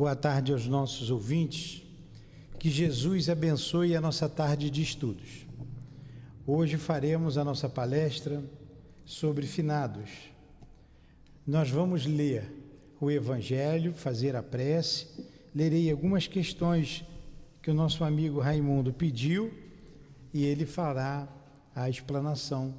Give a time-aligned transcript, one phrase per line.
[0.00, 1.82] Boa tarde aos nossos ouvintes.
[2.58, 5.46] Que Jesus abençoe a nossa tarde de estudos.
[6.46, 8.42] Hoje faremos a nossa palestra
[9.04, 10.08] sobre finados.
[11.46, 12.50] Nós vamos ler
[12.98, 15.06] o Evangelho, fazer a prece,
[15.54, 17.04] lerei algumas questões
[17.60, 19.52] que o nosso amigo Raimundo pediu
[20.32, 21.28] e ele fará
[21.74, 22.74] a explanação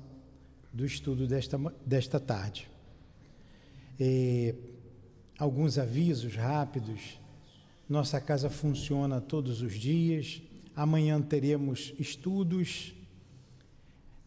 [0.74, 2.68] do estudo desta, desta tarde.
[4.00, 4.56] E,
[5.42, 7.20] alguns avisos rápidos.
[7.90, 10.40] Nossa casa funciona todos os dias.
[10.76, 12.94] Amanhã teremos estudos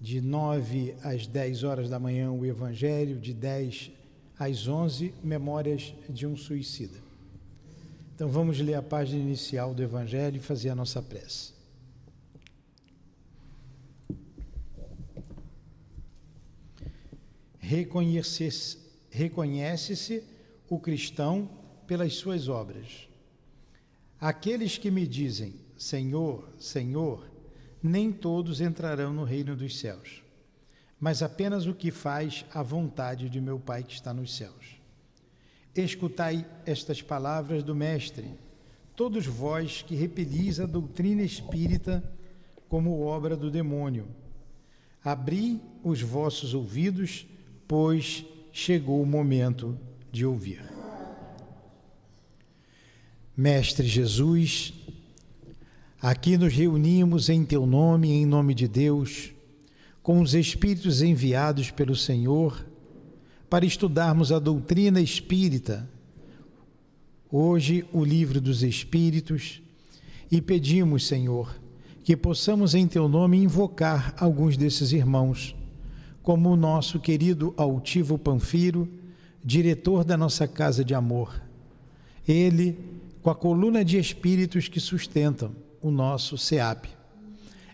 [0.00, 3.92] de 9 às 10 horas da manhã o Evangelho, de 10
[4.36, 6.98] às 11 Memórias de um Suicida.
[8.16, 11.52] Então vamos ler a página inicial do Evangelho e fazer a nossa prece.
[17.60, 20.33] Reconhece-se
[20.68, 21.48] o cristão
[21.86, 23.08] pelas suas obras.
[24.20, 27.28] Aqueles que me dizem Senhor, Senhor,
[27.82, 30.22] nem todos entrarão no reino dos céus,
[30.98, 34.76] mas apenas o que faz a vontade de meu Pai que está nos céus.
[35.74, 38.30] Escutai estas palavras do Mestre,
[38.94, 42.02] todos vós que repelis a doutrina espírita
[42.68, 44.06] como obra do demônio.
[45.04, 47.26] Abri os vossos ouvidos,
[47.68, 49.78] pois chegou o momento
[50.14, 50.62] de ouvir.
[53.36, 54.72] Mestre Jesus,
[56.00, 59.32] aqui nos reunimos em Teu nome, em nome de Deus,
[60.04, 62.64] com os Espíritos enviados pelo Senhor,
[63.50, 65.90] para estudarmos a doutrina espírita,
[67.28, 69.60] hoje o livro dos Espíritos,
[70.30, 71.60] e pedimos, Senhor,
[72.04, 75.56] que possamos em Teu nome invocar alguns desses irmãos,
[76.22, 78.88] como o nosso querido Altivo Panfiro,
[79.44, 81.42] diretor da nossa casa de amor.
[82.26, 82.78] Ele
[83.22, 86.86] com a coluna de espíritos que sustentam o nosso SEAP.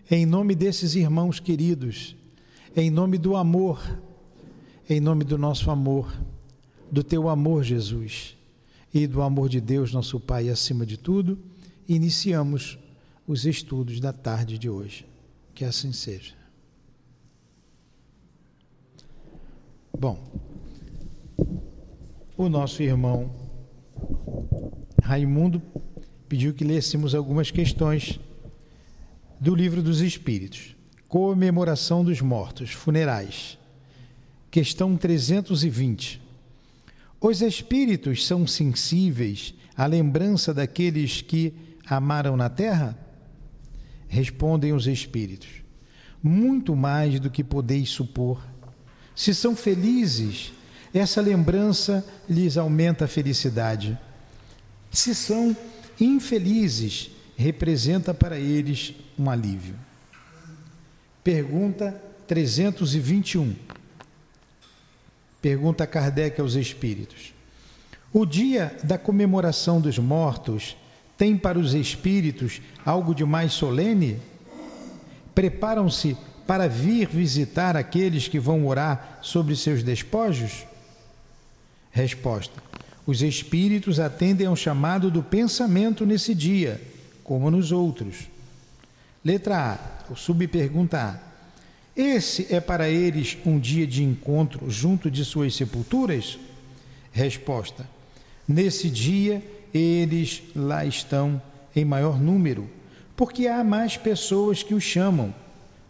[0.09, 2.15] Em nome desses irmãos queridos,
[2.75, 3.81] em nome do amor,
[4.89, 6.13] em nome do nosso amor,
[6.91, 8.35] do teu amor, Jesus,
[8.93, 11.39] e do amor de Deus, nosso Pai, acima de tudo,
[11.87, 12.77] iniciamos
[13.25, 15.05] os estudos da tarde de hoje.
[15.53, 16.33] Que assim seja.
[19.97, 20.17] Bom,
[22.43, 23.31] o nosso irmão
[25.03, 25.61] Raimundo
[26.27, 28.19] pediu que lêssemos algumas questões
[29.39, 30.75] do Livro dos Espíritos.
[31.07, 33.59] Comemoração dos Mortos, funerais.
[34.49, 36.21] Questão 320.
[37.19, 41.53] Os espíritos são sensíveis à lembrança daqueles que
[41.85, 42.97] amaram na terra?
[44.07, 45.49] Respondem os espíritos.
[46.23, 48.41] Muito mais do que podeis supor.
[49.15, 50.53] Se são felizes,
[50.99, 53.97] essa lembrança lhes aumenta a felicidade
[54.91, 55.55] se são
[55.99, 59.75] infelizes, representa para eles um alívio.
[61.23, 63.55] Pergunta 321.
[65.41, 67.33] Pergunta Kardec aos espíritos.
[68.11, 70.75] O dia da comemoração dos mortos
[71.17, 74.19] tem para os espíritos algo de mais solene?
[75.33, 80.65] Preparam-se para vir visitar aqueles que vão orar sobre seus despojos?
[81.91, 82.61] Resposta:
[83.05, 86.81] os espíritos atendem ao chamado do pensamento nesse dia,
[87.23, 88.29] como nos outros.
[89.23, 89.73] Letra
[90.09, 91.31] A, subpergunta A.
[91.95, 96.39] Esse é para eles um dia de encontro junto de suas sepulturas?
[97.11, 97.87] Resposta:
[98.47, 99.43] Nesse dia
[99.73, 101.41] eles lá estão
[101.75, 102.69] em maior número,
[103.15, 105.33] porque há mais pessoas que os chamam.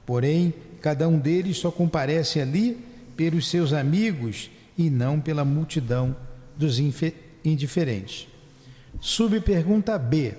[0.05, 2.77] Porém, cada um deles só comparece ali
[3.15, 6.15] pelos seus amigos e não pela multidão
[6.57, 8.27] dos indiferentes.
[8.99, 10.35] Subpergunta B.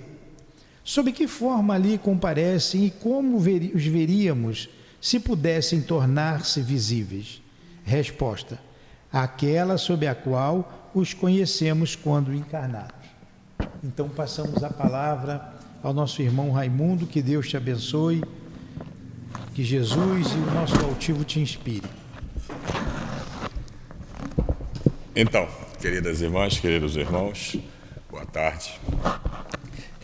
[0.83, 7.41] Sob que forma ali comparecem e como os veríamos se pudessem tornar-se visíveis?
[7.83, 8.59] Resposta:
[9.11, 13.07] aquela sob a qual os conhecemos quando encarnados.
[13.83, 18.23] Então passamos a palavra ao nosso irmão Raimundo, que Deus te abençoe,
[19.53, 22.02] que Jesus e o nosso altivo te inspire.
[25.15, 25.47] Então,
[25.83, 27.57] Queridas irmãs, queridos irmãos,
[28.09, 28.79] boa tarde.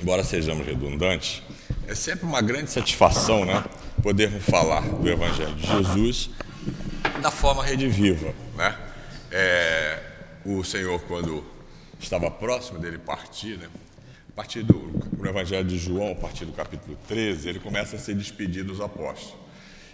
[0.01, 1.41] Embora sejamos redundantes,
[1.87, 3.63] é sempre uma grande satisfação, né,
[4.03, 6.31] podermos falar do Evangelho de Jesus
[7.21, 8.77] da forma rediviva, né?
[9.31, 9.99] É,
[10.43, 11.45] o Senhor, quando
[11.97, 13.69] estava próximo dele partir, né,
[14.27, 17.99] a partir do no Evangelho de João, a partir do capítulo 13, ele começa a
[17.99, 19.33] se despedir dos apóstolos.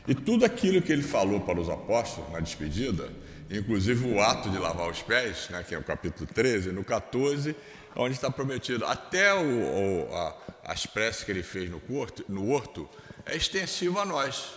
[0.08, 3.08] E tudo aquilo que ele falou para os apóstolos na despedida,
[3.50, 7.56] inclusive o ato de lavar os pés, né, que é o capítulo 13, no 14,
[7.96, 8.86] onde está prometido.
[8.86, 11.82] Até o, o, a, as preces que ele fez no,
[12.28, 12.90] no horto
[13.26, 14.54] é extensivo a nós,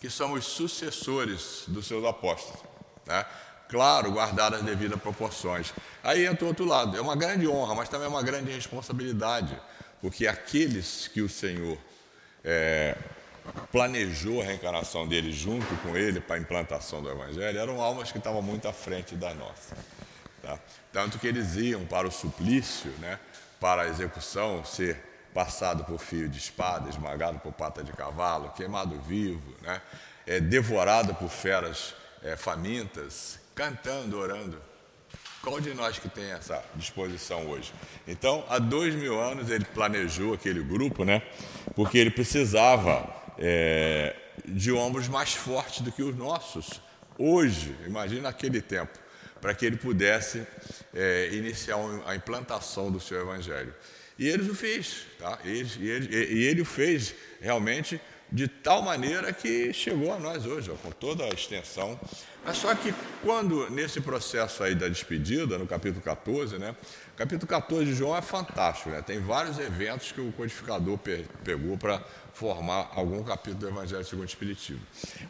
[0.00, 2.60] que somos sucessores dos seus apóstolos.
[3.06, 3.24] Né?
[3.68, 5.72] Claro, guardadas as devidas proporções.
[6.02, 6.96] Aí entra o outro lado.
[6.96, 9.58] É uma grande honra, mas também é uma grande responsabilidade,
[10.00, 11.78] porque aqueles que o Senhor
[12.44, 12.96] é,
[13.70, 18.18] planejou a reencarnação dele junto com ele para a implantação do Evangelho eram almas que
[18.18, 19.76] estavam muito à frente da nossa.
[20.42, 20.58] Tá?
[20.92, 23.18] Tanto que eles iam para o suplício, né,
[23.60, 25.00] para a execução, ser
[25.32, 29.80] passado por fio de espada, esmagado por pata de cavalo, queimado vivo, né,
[30.26, 34.60] é, devorado por feras é, famintas, cantando, orando.
[35.42, 37.72] Qual de nós que tem essa disposição hoje?
[38.06, 41.20] Então, há dois mil anos ele planejou aquele grupo, né?
[41.74, 44.14] Porque ele precisava é,
[44.46, 46.80] de ombros mais fortes do que os nossos.
[47.18, 48.96] Hoje, imagina aquele tempo,
[49.40, 50.46] para que ele pudesse
[50.94, 53.74] é, iniciar a implantação do seu evangelho.
[54.16, 55.40] E ele o fez, tá?
[55.44, 58.00] e, ele, e ele o fez realmente
[58.32, 62.00] de tal maneira que chegou a nós hoje, ó, com toda a extensão.
[62.44, 62.92] Mas só que
[63.22, 66.74] quando, nesse processo aí da despedida, no capítulo 14, né?
[67.14, 69.02] Capítulo 14 de João é fantástico, né?
[69.02, 72.02] Tem vários eventos que o codificador pe pegou para
[72.32, 74.80] formar algum capítulo do Evangelho segundo o Espiritismo.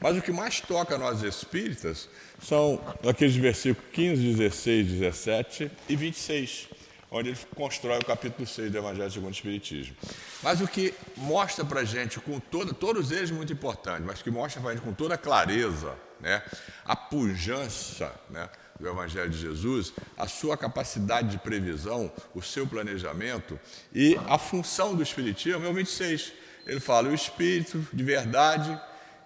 [0.01, 2.09] Mas o que mais toca nós espíritas
[2.41, 6.69] são aqueles versículos 15, 16, 17 e 26
[7.13, 9.95] onde ele constrói o capítulo 6 do Evangelho segundo o Espiritismo.
[10.43, 14.31] Mas o que mostra para a gente, com toda, todos eles muito importantes, mas que
[14.31, 16.43] mostra para a gente com toda clareza, né,
[16.85, 18.49] a pujança né,
[18.81, 23.61] do Evangelho de Jesus, a sua capacidade de previsão, o seu planejamento
[23.93, 26.33] e a função do Espiritismo é o 26.
[26.67, 28.81] Ele fala, o Espírito de verdade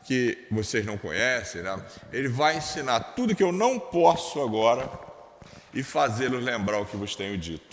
[0.05, 1.81] que vocês não conhecem, né,
[2.13, 5.07] ele vai ensinar tudo que eu não posso agora
[5.77, 7.66] e fazê-los lembrar o que vos tenho dito.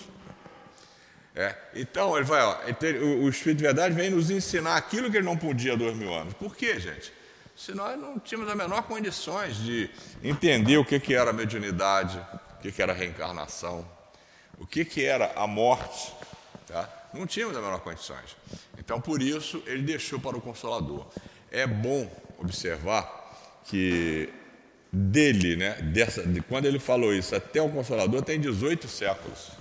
[1.35, 2.57] É, então, ele vai, ó,
[2.95, 6.13] o Espírito de Verdade vem nos ensinar aquilo que ele não podia há dois mil
[6.13, 6.33] anos.
[6.35, 7.11] Por quê, gente?
[7.55, 9.89] Se nós não tínhamos a menor condições de
[10.23, 12.19] entender o que, que era a mediunidade,
[12.57, 13.87] o que, que era a reencarnação,
[14.59, 16.13] o que, que era a morte,
[16.67, 16.89] tá?
[17.13, 18.35] não tínhamos a menor condições.
[18.77, 21.07] Então, por isso, ele deixou para o Consolador.
[21.51, 22.09] É bom
[22.39, 24.29] observar que
[24.91, 29.51] dele, né, dessa, de quando ele falou isso até o Consolador, tem 18 séculos.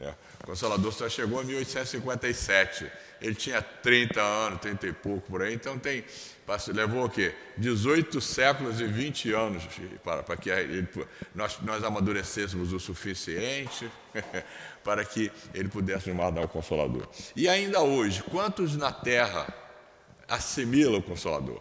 [0.00, 2.90] É, o Consolador só chegou em 1857.
[3.20, 6.02] Ele tinha 30 anos, 30 e pouco por aí, então tem,
[6.68, 7.34] levou o quê?
[7.58, 9.62] 18 séculos e 20 anos
[10.02, 10.88] para, para que ele,
[11.34, 13.90] nós, nós amadurecêssemos o suficiente
[14.82, 17.06] para que ele pudesse nos mandar o Consolador.
[17.36, 19.52] E ainda hoje, quantos na Terra
[20.26, 21.60] assimilam o Consolador?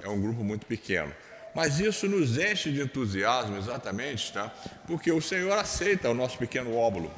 [0.00, 1.14] É um grupo muito pequeno.
[1.54, 4.52] Mas isso nos enche de entusiasmo, exatamente, tá?
[4.86, 7.10] porque o Senhor aceita o nosso pequeno óbulo.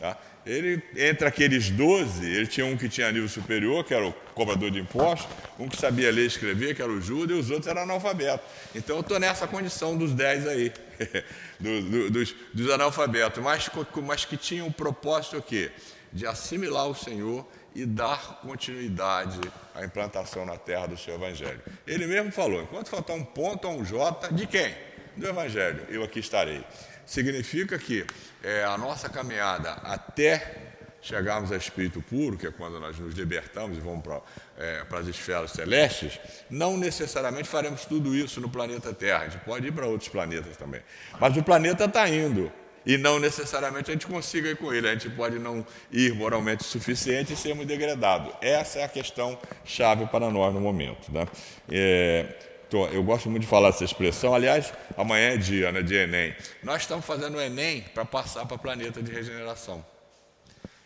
[0.00, 0.16] Tá?
[0.46, 4.70] Ele, entre aqueles doze, ele tinha um que tinha nível superior, que era o cobrador
[4.70, 7.66] de impostos, um que sabia ler e escrever, que era o Judas, e os outros
[7.66, 8.46] eram analfabetos.
[8.74, 10.72] Então eu estou nessa condição dos dez aí,
[11.60, 13.68] do, do, dos, dos, analfabetos, mas,
[14.02, 15.70] mas que tinham o propósito o quê?
[16.10, 19.38] De assimilar o Senhor e dar continuidade
[19.74, 21.60] à implantação na terra do seu Evangelho.
[21.86, 24.74] Ele mesmo falou: enquanto faltar um ponto ou um J, de quem?
[25.14, 26.64] Do Evangelho, eu aqui estarei.
[27.10, 28.06] Significa que
[28.40, 33.78] é, a nossa caminhada até chegarmos a espírito puro, que é quando nós nos libertamos
[33.78, 34.20] e vamos para,
[34.56, 39.24] é, para as esferas celestes, não necessariamente faremos tudo isso no planeta Terra.
[39.24, 40.82] A gente pode ir para outros planetas também.
[41.18, 42.52] Mas o planeta está indo
[42.86, 44.88] e não necessariamente a gente consiga ir com ele.
[44.88, 48.32] A gente pode não ir moralmente o suficiente e sermos degradados.
[48.40, 51.10] Essa é a questão chave para nós no momento.
[51.10, 51.26] Né?
[51.68, 54.32] É, tô, eu gosto muito de falar essa expressão.
[54.32, 56.34] Aliás, amanhã é dia né, de Enem.
[56.62, 59.84] Nós estamos fazendo o Enem para passar para o planeta de regeneração.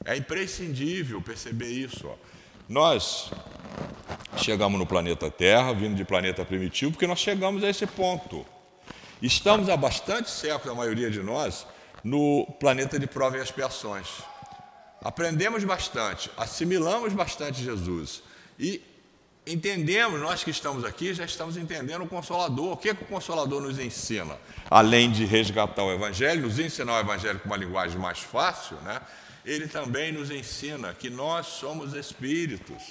[0.05, 2.09] É imprescindível perceber isso.
[2.09, 2.15] Ó.
[2.69, 3.31] Nós
[4.39, 8.45] chegamos no planeta Terra, vindo de planeta primitivo, porque nós chegamos a esse ponto.
[9.23, 11.67] Estamos há bastante séculos, a maioria de nós,
[12.03, 14.09] no planeta de prova e expiações.
[15.03, 18.23] Aprendemos bastante, assimilamos bastante Jesus
[18.59, 18.83] e
[19.47, 22.73] entendemos, nós que estamos aqui, já estamos entendendo o Consolador.
[22.73, 24.37] O que, é que o Consolador nos ensina?
[24.71, 29.01] Além de resgatar o Evangelho, nos ensinar o Evangelho com uma linguagem mais fácil, né?
[29.45, 32.83] ele também nos ensina que nós somos espíritos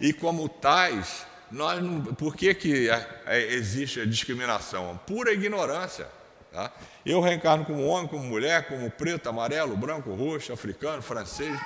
[0.00, 4.98] e, como tais, nós não, por que, que é, é, existe a discriminação?
[5.06, 6.08] Pura ignorância.
[6.50, 6.72] Tá?
[7.04, 11.56] Eu reencarno como homem, como mulher, como preto, amarelo, branco, roxo, africano, francês,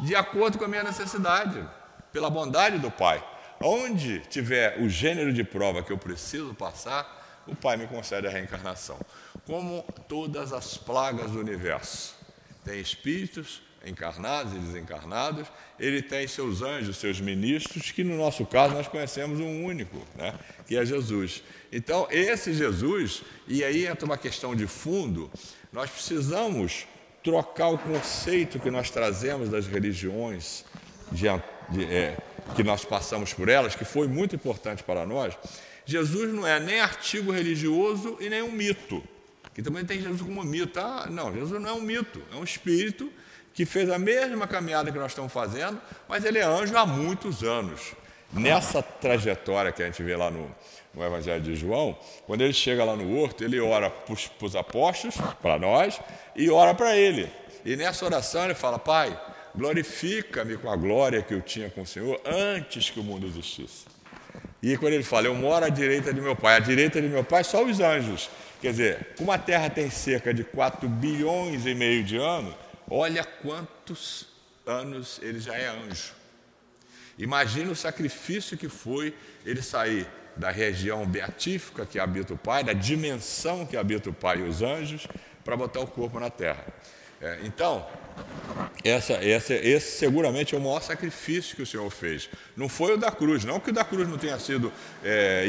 [0.00, 1.66] de acordo com a minha necessidade,
[2.12, 3.24] pela bondade do Pai.
[3.60, 8.30] Onde tiver o gênero de prova que eu preciso passar, o Pai me concede a
[8.30, 8.98] reencarnação.
[9.46, 12.14] Como todas as plagas do universo,
[12.64, 18.74] tem espíritos encarnados e desencarnados, ele tem seus anjos, seus ministros, que no nosso caso
[18.74, 20.34] nós conhecemos um único, né?
[20.66, 21.42] que é Jesus.
[21.72, 25.30] Então, esse Jesus, e aí entra uma questão de fundo,
[25.72, 26.86] nós precisamos
[27.22, 30.64] trocar o conceito que nós trazemos das religiões
[31.10, 31.26] de,
[31.72, 32.16] de, é,
[32.54, 35.36] que nós passamos por elas, que foi muito importante para nós.
[35.84, 39.02] Jesus não é nem artigo religioso e nem um mito,
[39.54, 40.78] que também tem Jesus como mito.
[40.78, 43.10] Ah, não, Jesus não é um mito, é um espírito
[43.52, 47.42] que fez a mesma caminhada que nós estamos fazendo, mas ele é anjo há muitos
[47.42, 47.94] anos.
[48.32, 50.50] Nessa trajetória que a gente vê lá no,
[50.94, 55.16] no Evangelho de João, quando ele chega lá no horto, ele ora para os apóstolos,
[55.42, 56.00] para nós,
[56.34, 57.30] e ora para ele.
[57.62, 59.18] E nessa oração ele fala: Pai,
[59.54, 63.86] glorifica-me com a glória que eu tinha com o Senhor antes que o mundo existisse.
[64.62, 67.24] E quando ele fala, eu moro à direita de meu pai, à direita de meu
[67.24, 68.30] pai só os anjos.
[68.60, 72.54] Quer dizer, como a Terra tem cerca de 4 bilhões e meio de anos,
[72.94, 74.26] Olha quantos
[74.66, 76.12] anos ele já é anjo.
[77.18, 79.14] Imagina o sacrifício que foi
[79.46, 80.06] ele sair
[80.36, 84.60] da região beatífica que habita o Pai, da dimensão que habita o Pai e os
[84.60, 85.06] anjos,
[85.42, 86.66] para botar o corpo na terra.
[87.22, 87.86] É, então,
[88.82, 92.28] essa, essa, esse seguramente é o maior sacrifício que o Senhor fez.
[92.56, 94.72] Não foi o da cruz, não que o da cruz não tenha sido
[95.04, 95.46] é,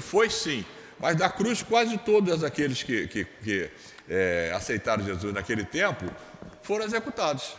[0.00, 0.64] foi sim,
[0.98, 3.70] mas da cruz quase todos aqueles que, que, que
[4.08, 6.04] é, aceitaram Jesus naquele tempo
[6.62, 7.54] foram executados.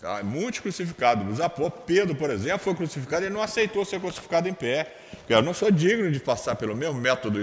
[0.00, 0.22] Tá?
[0.22, 1.38] Muitos crucificados.
[1.86, 4.94] Pedro, por exemplo, foi crucificado e não aceitou ser crucificado em pé.
[5.28, 7.40] Eu não sou digno de passar pelo mesmo método.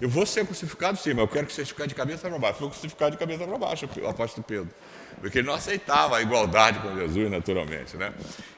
[0.00, 2.58] Eu vou ser crucificado sim, mas eu quero que seja de cabeça para baixo.
[2.58, 4.68] Foi crucificado de cabeça para baixo, o apóstolo Pedro.
[5.20, 7.96] Porque ele não aceitava a igualdade com Jesus, naturalmente.
[7.96, 8.12] Né?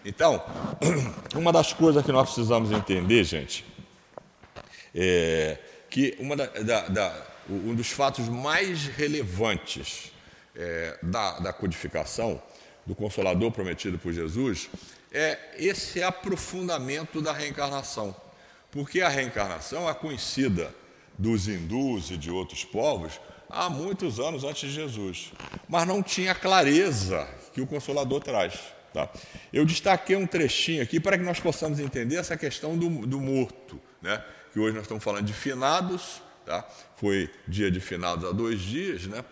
[0.05, 0.43] Então,
[1.35, 3.65] uma das coisas que nós precisamos entender, gente,
[4.95, 5.59] é
[5.89, 10.13] que uma da, da, da, um dos fatos mais relevantes
[10.55, 12.41] é, da codificação,
[12.91, 14.69] do Consolador prometido por Jesus,
[15.13, 18.15] é esse aprofundamento da reencarnação.
[18.69, 20.75] Porque a reencarnação é conhecida
[21.17, 25.33] dos hindus e de outros povos há muitos anos antes de Jesus,
[25.69, 28.59] mas não tinha clareza que o Consolador traz.
[28.93, 29.09] Tá?
[29.53, 33.81] Eu destaquei um trechinho aqui para que nós possamos entender essa questão do, do morto,
[34.03, 34.21] né?
[34.53, 36.69] que hoje nós estamos falando de finados, tá?
[36.97, 39.07] foi dia de finados há dois dias.
[39.07, 39.25] Né?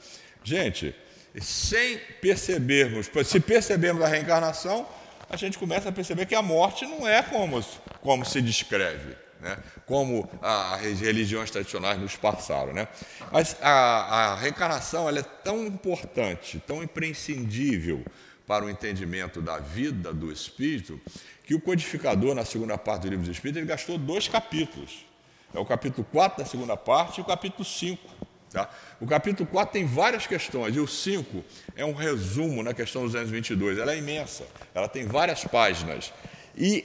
[0.45, 0.95] Gente,
[1.41, 4.87] sem percebermos, se percebermos a reencarnação,
[5.31, 7.63] a gente começa a perceber que a morte não é como,
[8.01, 9.59] como se descreve, né?
[9.87, 12.73] como as religiões tradicionais nos passaram.
[12.73, 12.89] Né?
[13.31, 18.05] Mas a, a reencarnação é tão importante, tão imprescindível
[18.47, 20.99] para o entendimento da vida do espírito,
[21.45, 25.05] que o codificador, na segunda parte do livro dos Espíritos, ele gastou dois capítulos.
[25.53, 28.71] É o capítulo 4 da segunda parte e o capítulo 5 Tá?
[29.01, 31.45] O capítulo 4 tem várias questões, e o 5
[31.77, 33.79] é um resumo na questão 222.
[33.79, 36.13] Ela é imensa, ela tem várias páginas.
[36.57, 36.85] E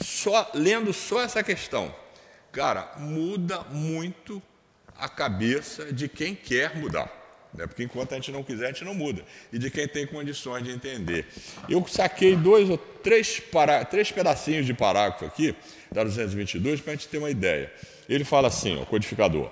[0.00, 1.94] só lendo só essa questão,
[2.50, 4.42] cara, muda muito
[4.96, 7.24] a cabeça de quem quer mudar.
[7.52, 7.66] Né?
[7.66, 9.24] Porque enquanto a gente não quiser, a gente não muda.
[9.52, 11.26] E de quem tem condições de entender.
[11.68, 15.54] Eu saquei dois ou três, para, três pedacinhos de parágrafo aqui,
[15.92, 17.72] da 222, para a gente ter uma ideia.
[18.08, 19.48] Ele fala assim, o codificador.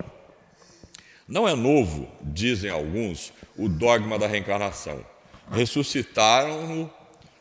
[1.27, 5.05] Não é novo, dizem alguns, o dogma da reencarnação.
[5.51, 6.91] Ressuscitaram-no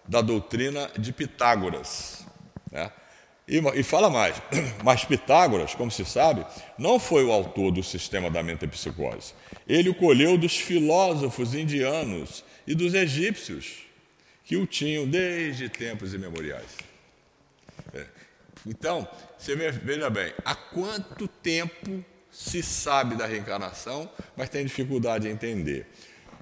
[0.06, 2.24] da doutrina de Pitágoras.
[2.70, 2.90] Né?
[3.46, 4.40] E, e, fala mais,
[4.84, 6.46] mas Pitágoras, como se sabe,
[6.78, 9.34] não foi o autor do sistema da metapsicose.
[9.66, 13.82] Ele o colheu dos filósofos indianos e dos egípcios,
[14.44, 16.76] que o tinham desde tempos imemoriais.
[17.92, 18.06] É.
[18.66, 25.32] Então, você veja bem, há quanto tempo se sabe da reencarnação, mas tem dificuldade em
[25.32, 25.86] entender.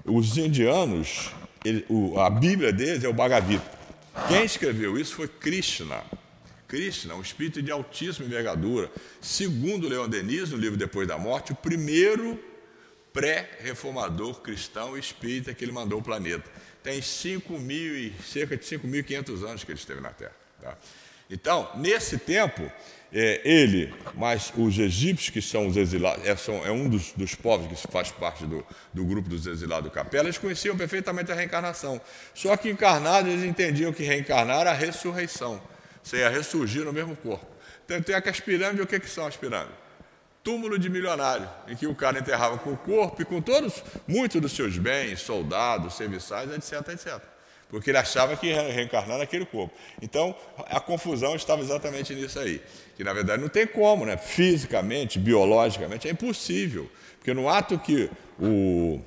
[0.05, 1.31] Os indianos,
[1.63, 3.79] ele, o, a Bíblia deles é o Bhagavad Gita.
[4.27, 6.01] Quem escreveu isso foi Krishna.
[6.67, 11.55] Krishna, um espírito de altíssima envergadura, segundo Leon Denis, no livro Depois da Morte, o
[11.55, 12.41] primeiro
[13.11, 16.49] pré-reformador cristão espírita que ele mandou ao planeta.
[16.81, 20.35] Tem 5 mil e, cerca de 5.500 anos que ele esteve na Terra.
[20.61, 20.77] Tá?
[21.29, 22.71] Então, nesse tempo,
[23.13, 27.35] é, ele, mas os egípcios, que são os exilados, é, são, é um dos, dos,
[27.35, 31.35] povos que faz parte do, do grupo dos exilados do Capela, eles conheciam perfeitamente a
[31.35, 31.99] reencarnação.
[32.33, 35.61] Só que encarnados, eles entendiam que reencarnar era a ressurreição.
[36.01, 37.45] Você ia ressurgir no mesmo corpo.
[37.85, 39.75] Tanto é que as pirâmides, o que, que são as pirâmides?
[40.41, 44.41] Túmulo de milionário, em que o cara enterrava com o corpo e com todos, muitos
[44.41, 47.30] dos seus bens, soldados, serviçais, etc, etc
[47.71, 49.73] porque ele achava que ia reencarnar naquele corpo.
[50.01, 50.35] Então,
[50.69, 52.61] a confusão estava exatamente nisso aí,
[52.97, 54.17] que na verdade não tem como, né?
[54.17, 58.99] fisicamente, biologicamente, é impossível, porque no ato que o,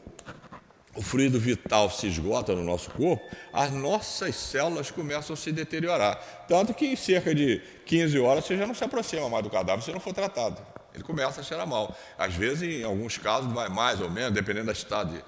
[0.97, 6.17] o fluido vital se esgota no nosso corpo, as nossas células começam a se deteriorar.
[6.49, 9.85] Tanto que em cerca de 15 horas você já não se aproxima mais do cadáver
[9.85, 10.75] se não for tratado.
[10.95, 11.95] Ele começa a cheirar mal.
[12.17, 15.25] Às vezes, em alguns casos, vai mais ou menos, dependendo do estado de,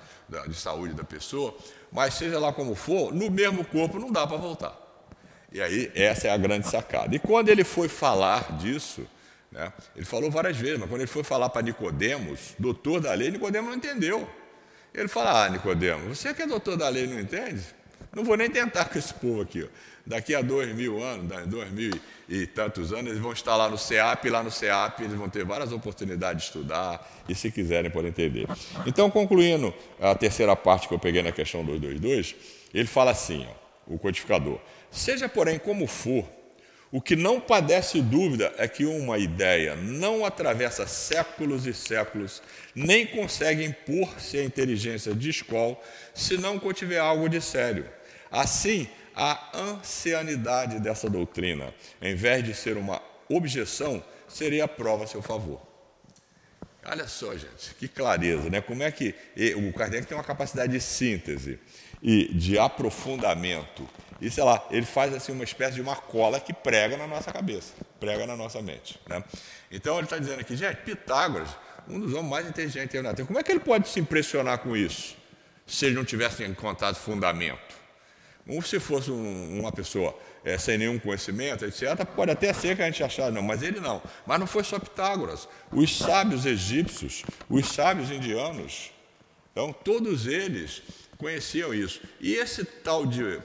[0.48, 1.56] de saúde da pessoa,
[1.92, 4.76] mas seja lá como for, no mesmo corpo não dá para voltar.
[5.52, 7.14] E aí, essa é a grande sacada.
[7.14, 9.06] E quando ele foi falar disso,
[9.50, 13.30] né, ele falou várias vezes, mas quando ele foi falar para Nicodemos, doutor da lei,
[13.30, 14.28] Nicodemos não entendeu.
[14.92, 17.62] Ele fala: Ah, Nicodemo, você que é doutor da lei não entende?
[18.12, 19.62] Não vou nem tentar com esse povo aqui.
[19.62, 19.68] Ó.
[20.06, 21.92] Daqui a dois mil anos, dois mil
[22.28, 25.28] e tantos anos, eles vão estar lá no CEAP, e lá no CEAP eles vão
[25.28, 28.46] ter várias oportunidades de estudar e, se quiserem, podem entender.
[28.86, 32.36] Então, concluindo a terceira parte que eu peguei na questão 222,
[32.72, 33.46] ele fala assim,
[33.88, 34.60] ó, o codificador:
[34.90, 36.24] Seja, porém, como for,
[36.92, 42.40] o que não padece dúvida é que uma ideia não atravessa séculos e séculos,
[42.74, 45.76] nem consegue impor-se à inteligência de escola
[46.14, 47.86] se não contiver algo de sério.
[48.30, 55.06] Assim, a ancianidade dessa doutrina, em vez de ser uma objeção, seria a prova a
[55.06, 55.60] seu favor.
[56.84, 58.60] Olha só, gente, que clareza, né?
[58.60, 59.14] Como é que
[59.56, 61.58] o Kardec tem uma capacidade de síntese
[62.00, 63.88] e de aprofundamento
[64.20, 67.32] e sei lá, ele faz assim uma espécie de uma cola que prega na nossa
[67.32, 68.98] cabeça, prega na nossa mente.
[69.08, 69.22] Né?
[69.70, 71.50] Então ele está dizendo aqui, gente, Pitágoras,
[71.88, 74.76] um dos homens mais inteligentes da Terra, como é que ele pode se impressionar com
[74.76, 75.16] isso,
[75.66, 77.65] se ele não tivesse encontrado fundamento?
[78.48, 82.82] Ou se fosse um, uma pessoa é, sem nenhum conhecimento, etc., pode até ser que
[82.82, 84.00] a gente achasse, não, mas ele não.
[84.24, 85.48] Mas não foi só Pitágoras.
[85.72, 88.92] Os sábios egípcios, os sábios indianos,
[89.50, 90.82] então todos eles
[91.18, 92.00] conheciam isso.
[92.20, 93.40] E esse tal de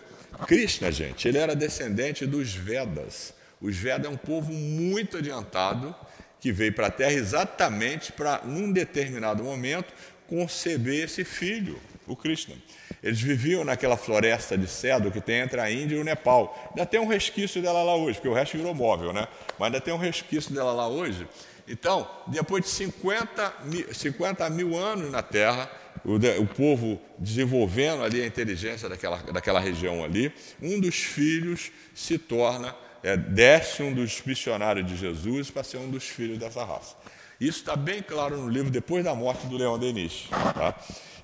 [0.45, 3.33] Krishna, gente, ele era descendente dos Vedas.
[3.59, 5.95] Os Vedas é um povo muito adiantado
[6.39, 9.93] que veio para a Terra exatamente para, num determinado momento,
[10.27, 12.55] conceber esse filho, o Krishna.
[13.01, 16.69] Eles viviam naquela floresta de cedro que tem entre a Índia e o Nepal.
[16.69, 19.27] Ainda tem um resquício dela lá hoje, porque o resto virou móvel, né?
[19.57, 21.27] Mas ainda tem um resquício dela lá hoje.
[21.67, 25.69] Então, depois de 50 mil, 50 mil anos na Terra,
[26.03, 32.17] o, o, povo desenvolvendo ali a inteligência daquela, daquela região ali, um dos filhos se
[32.17, 36.95] torna, é, desce um dos missionários de Jesus para ser um dos filhos dessa raça.
[37.39, 40.27] Isso está bem claro no livro Depois da Morte do Leão Denis.
[40.29, 40.75] Tá?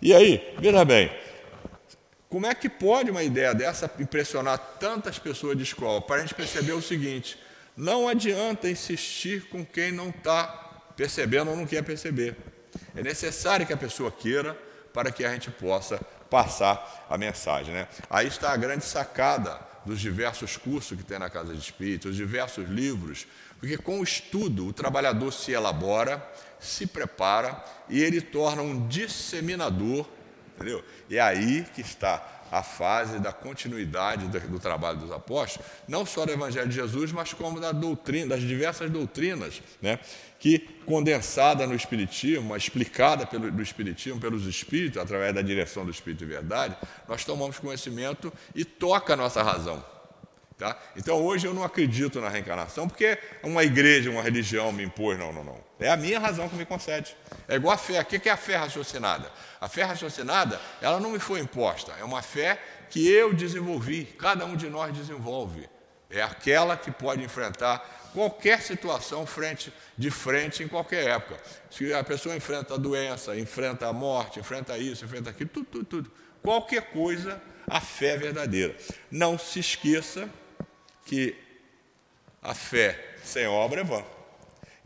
[0.01, 1.11] E aí, veja bem,
[2.29, 6.01] como é que pode uma ideia dessa impressionar tantas pessoas de escola?
[6.01, 7.39] Para a gente perceber o seguinte:
[7.75, 10.47] não adianta insistir com quem não está
[10.95, 12.35] percebendo ou não quer perceber.
[12.95, 14.57] É necessário que a pessoa queira
[14.93, 17.73] para que a gente possa passar a mensagem.
[17.73, 17.87] Né?
[18.09, 22.15] Aí está a grande sacada dos diversos cursos que tem na Casa de Espírito, os
[22.15, 23.25] diversos livros,
[23.59, 26.21] porque com o estudo o trabalhador se elabora,
[26.59, 30.07] se prepara e ele torna um disseminador,
[30.55, 30.83] entendeu?
[31.09, 36.25] E é aí que está a fase da continuidade do, trabalho dos apóstolos, não só
[36.25, 39.99] do Evangelho de Jesus, mas como da doutrina, das diversas doutrinas, né?
[40.39, 46.19] que condensada no Espiritismo, explicada pelo, do Espiritismo pelos Espíritos, através da direção do Espírito
[46.19, 49.83] de Verdade, nós tomamos conhecimento e toca a nossa razão.
[50.57, 50.75] Tá?
[50.95, 55.31] Então hoje eu não acredito na reencarnação porque uma igreja, uma religião me impôs, não,
[55.31, 55.63] não, não.
[55.79, 57.15] É a minha razão que me concede.
[57.47, 58.01] É igual a fé.
[58.01, 59.31] O que é a fé raciocinada?
[59.61, 64.45] A fé raciocinada, ela não me foi imposta, é uma fé que eu desenvolvi, cada
[64.45, 65.69] um de nós desenvolve.
[66.09, 71.39] É aquela que pode enfrentar qualquer situação frente, de frente em qualquer época.
[71.69, 75.85] Se a pessoa enfrenta a doença, enfrenta a morte, enfrenta isso, enfrenta aquilo, tudo, tudo,
[75.85, 76.11] tudo.
[76.41, 78.75] Qualquer coisa, a fé é verdadeira.
[79.11, 80.27] Não se esqueça
[81.07, 81.35] que
[82.43, 84.03] a fé sem obra é vã.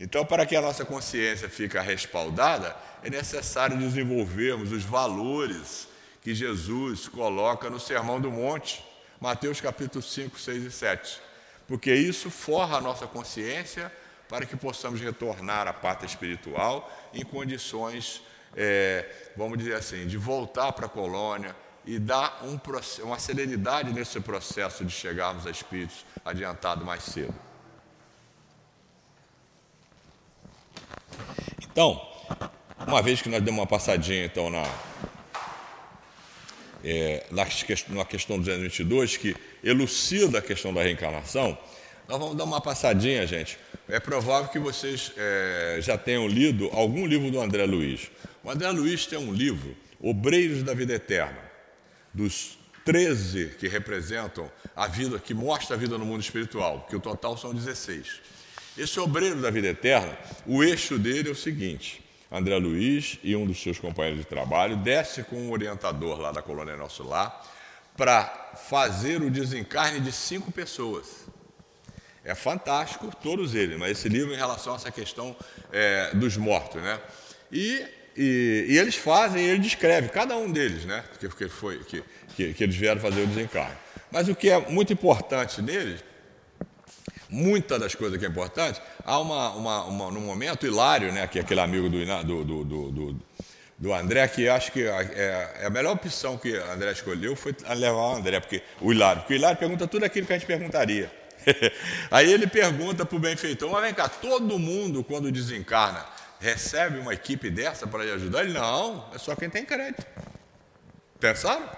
[0.00, 5.88] Então, para que a nossa consciência fique respaldada, é necessário desenvolvermos os valores
[6.22, 8.84] que Jesus coloca no Sermão do Monte,
[9.20, 11.20] Mateus capítulo 5, 6 e 7.
[11.68, 13.92] Porque isso forra a nossa consciência
[14.28, 18.22] para que possamos retornar à pátria espiritual em condições,
[18.56, 22.58] é, vamos dizer assim, de voltar para a colônia, e dá um,
[23.04, 27.34] uma celeridade nesse processo de chegarmos a espíritos adiantado mais cedo.
[31.60, 32.00] Então,
[32.86, 34.62] uma vez que nós demos uma passadinha então na,
[36.84, 37.44] é, na,
[37.88, 41.58] na questão 222, que elucida a questão da reencarnação,
[42.08, 43.58] nós vamos dar uma passadinha, gente.
[43.88, 48.10] É provável que vocês é, já tenham lido algum livro do André Luiz.
[48.44, 51.51] O André Luiz tem um livro, Obreiros da Vida Eterna
[52.12, 57.00] dos 13 que representam a vida, que mostra a vida no mundo espiritual, que o
[57.00, 58.20] total são 16.
[58.76, 63.46] Esse obreiro da vida eterna, o eixo dele é o seguinte: André Luiz e um
[63.46, 67.46] dos seus companheiros de trabalho, desce com um orientador lá da colônia Nosso Lar
[67.96, 68.24] para
[68.68, 71.26] fazer o desencarne de cinco pessoas.
[72.24, 75.36] É fantástico, todos eles, mas esse livro em relação a essa questão
[75.72, 77.00] é, dos mortos, né?
[77.50, 77.84] E,
[78.16, 81.04] e, e, eles fazem, ele descreve, cada um deles, né?
[81.18, 82.02] Que, que, foi, que,
[82.36, 83.76] que, que eles vieram fazer o desencarne.
[84.10, 86.02] Mas o que é muito importante neles
[87.32, 91.38] muitas das coisas que é importante, há uma, uma, uma, no momento, Hilário, né, que
[91.38, 93.16] é aquele amigo do, do, do, do,
[93.78, 97.56] do André, que acho que é, é, a melhor opção que o André escolheu foi
[97.74, 100.46] levar o André, porque o Hilário, porque o Hilário pergunta tudo aquilo que a gente
[100.46, 101.10] perguntaria.
[102.10, 106.04] Aí ele pergunta para o benfeitor, mas vem cá, todo mundo quando desencarna
[106.42, 108.42] recebe uma equipe dessa para lhe ajudar?
[108.42, 110.04] Ele, não, é só quem tem crédito.
[111.20, 111.68] Pensaram?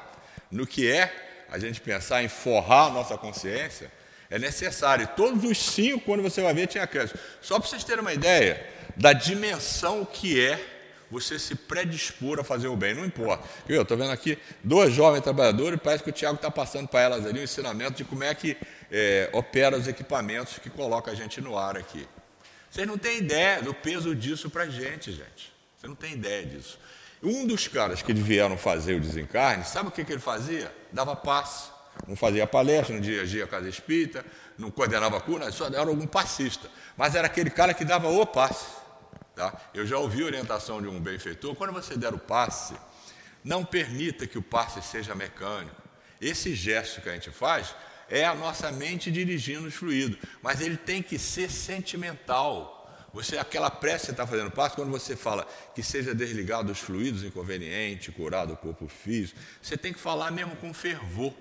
[0.50, 3.92] No que é a gente pensar em forrar a nossa consciência,
[4.31, 5.07] é necessário.
[5.14, 7.18] Todos os cinco, quando você vai ver, tinha crédito.
[7.42, 10.59] Só para vocês terem uma ideia da dimensão que é
[11.11, 13.46] você se predispor a fazer o bem, não importa.
[13.68, 17.00] Eu estou vendo aqui duas jovens trabalhadoras e parece que o Tiago está passando para
[17.00, 18.57] elas ali um ensinamento de como é que
[18.90, 22.09] é, opera os equipamentos que coloca a gente no ar aqui.
[22.74, 25.52] Vocês não têm ideia do peso disso para a gente, gente.
[25.76, 26.76] Você não tem ideia disso.
[27.22, 30.74] Um dos caras que vieram fazer o desencarne, sabe o que, que ele fazia?
[30.90, 31.70] Dava passe.
[32.08, 34.26] Não fazia palestra, não dirigia a casa espírita,
[34.58, 36.68] não coordenava cura, só era algum passista.
[36.96, 38.66] Mas era aquele cara que dava o passe.
[39.37, 39.56] Tá?
[39.72, 42.74] Eu já ouvi a orientação de um benfeitor, quando você der o passe,
[43.44, 45.80] não permita que o passe seja mecânico.
[46.20, 47.72] Esse gesto que a gente faz
[48.08, 52.72] é a nossa mente dirigindo os fluidos, mas ele tem que ser sentimental.
[53.12, 57.22] Você, aquela prece que está fazendo passe, quando você fala que seja desligado os fluidos
[57.22, 61.32] inconvenientes, curado o corpo físico, você tem que falar mesmo com fervor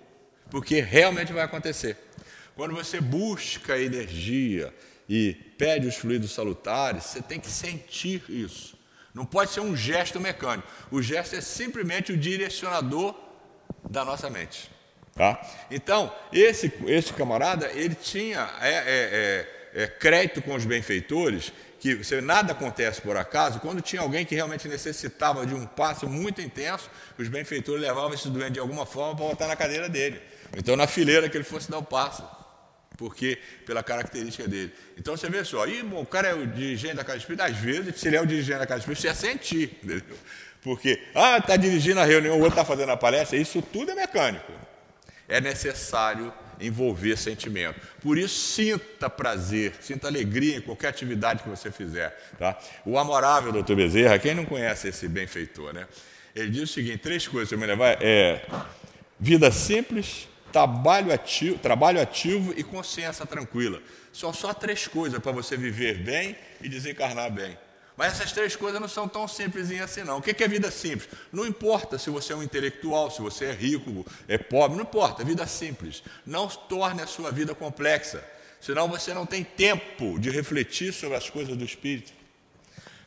[0.50, 1.98] porque realmente vai acontecer.
[2.56, 4.74] Quando você busca energia
[5.10, 8.78] e pede os fluidos salutares, você tem que sentir isso.
[9.14, 10.68] Não pode ser um gesto mecânico.
[10.92, 13.16] O gesto é simplesmente o direcionador
[13.90, 14.70] da nossa mente.
[15.16, 15.40] Tá?
[15.70, 22.00] Então, esse, esse camarada, ele tinha é, é, é, é crédito com os benfeitores, que
[22.22, 23.60] nada acontece por acaso.
[23.60, 28.30] Quando tinha alguém que realmente necessitava de um passo muito intenso, os benfeitores levavam esse
[28.30, 30.20] doente de alguma forma para botar na cadeira dele.
[30.56, 32.24] Então, na fileira que ele fosse dar o passo,
[32.98, 34.74] porque pela característica dele.
[34.98, 37.58] Então, você vê só, e, bom, o cara é o dirigente da Casa Espírita, às
[37.58, 40.18] vezes, se ele é o dirigente da Casa Espírita, você ia sentir, entendeu?
[40.62, 43.96] Porque, ah, está dirigindo a reunião, o outro está fazendo a palestra, isso tudo é
[43.96, 44.63] mecânico.
[45.34, 47.80] É necessário envolver sentimento.
[48.00, 52.16] Por isso, sinta prazer, sinta alegria em qualquer atividade que você fizer.
[52.38, 52.56] Tá?
[52.86, 55.88] O amorável doutor Bezerra, quem não conhece esse benfeitor, né?
[56.36, 58.46] Ele diz o seguinte: três coisas que eu me levar é
[59.20, 63.82] vida simples, trabalho ativo, trabalho ativo e consciência tranquila.
[64.12, 67.58] São só três coisas para você viver bem e desencarnar bem.
[67.96, 70.18] Mas essas três coisas não são tão simples assim, não.
[70.18, 71.08] O que é vida simples?
[71.32, 75.24] Não importa se você é um intelectual, se você é rico, é pobre, não importa,
[75.24, 76.04] vida simples.
[76.26, 78.24] Não torne a sua vida complexa,
[78.60, 82.12] senão você não tem tempo de refletir sobre as coisas do Espírito.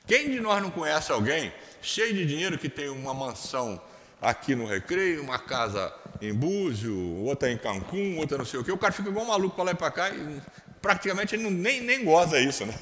[0.06, 3.80] Quem de nós não conhece alguém cheio de dinheiro que tem uma mansão
[4.22, 8.70] aqui no Recreio, uma casa em Búzio, outra em Cancún, outra não sei o quê.
[8.70, 10.40] O cara fica igual um maluco para lá e para cá e
[10.86, 12.72] praticamente ele não, nem, nem goza isso, né?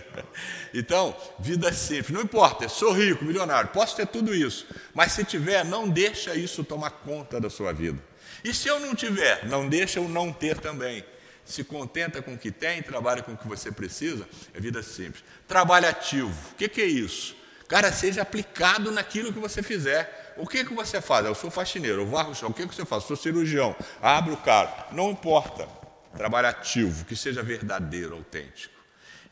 [0.72, 2.08] então, vida simples.
[2.08, 4.66] Não importa, sou rico, milionário, posso ter tudo isso.
[4.94, 7.98] Mas se tiver, não deixa isso tomar conta da sua vida.
[8.42, 11.04] E se eu não tiver, não deixa eu não ter também.
[11.44, 15.22] Se contenta com o que tem, trabalha com o que você precisa, é vida simples.
[15.46, 16.32] Trabalho ativo.
[16.52, 17.36] O que, que é isso?
[17.68, 20.34] Cara, seja aplicado naquilo que você fizer.
[20.38, 21.26] O que, que você faz?
[21.26, 22.48] Eu sou faxineiro, eu varro o chão.
[22.48, 23.02] O que, que você faz?
[23.02, 24.86] Eu sou cirurgião, abro o carro.
[24.92, 25.83] Não importa.
[26.16, 28.74] Trabalho ativo, que seja verdadeiro, autêntico.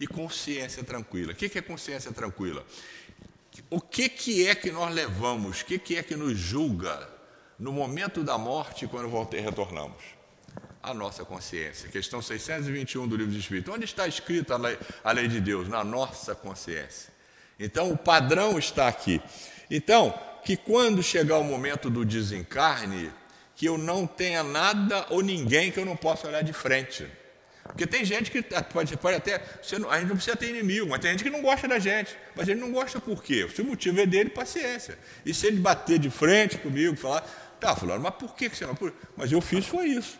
[0.00, 1.32] E consciência tranquila.
[1.32, 2.64] O que, é consciência tranquila?
[3.70, 5.60] O que, que é que nós levamos?
[5.60, 7.08] O que, que é que nos julga
[7.58, 10.02] no momento da morte quando retornamos?
[10.82, 11.88] A nossa consciência.
[11.88, 13.72] Questão 621 do Livro de Espírito.
[13.72, 15.68] Onde está escrita a lei, a lei de Deus?
[15.68, 17.12] Na nossa consciência.
[17.58, 19.22] Então, o padrão está aqui.
[19.70, 20.12] Então,
[20.44, 23.12] que quando chegar o momento do desencarne,
[23.62, 27.06] que eu não tenha nada ou ninguém que eu não possa olhar de frente.
[27.62, 29.36] Porque tem gente que pode, pode até.
[29.36, 32.12] a gente não precisa ter inimigo, mas tem gente que não gosta da gente.
[32.34, 33.48] Mas ele não gosta por quê?
[33.54, 34.98] Se o motivo é dele, paciência.
[35.24, 37.20] E se ele bater de frente comigo, falar,
[37.60, 38.76] tá, fulano, mas por que você não?
[39.16, 40.18] Mas eu fiz foi isso.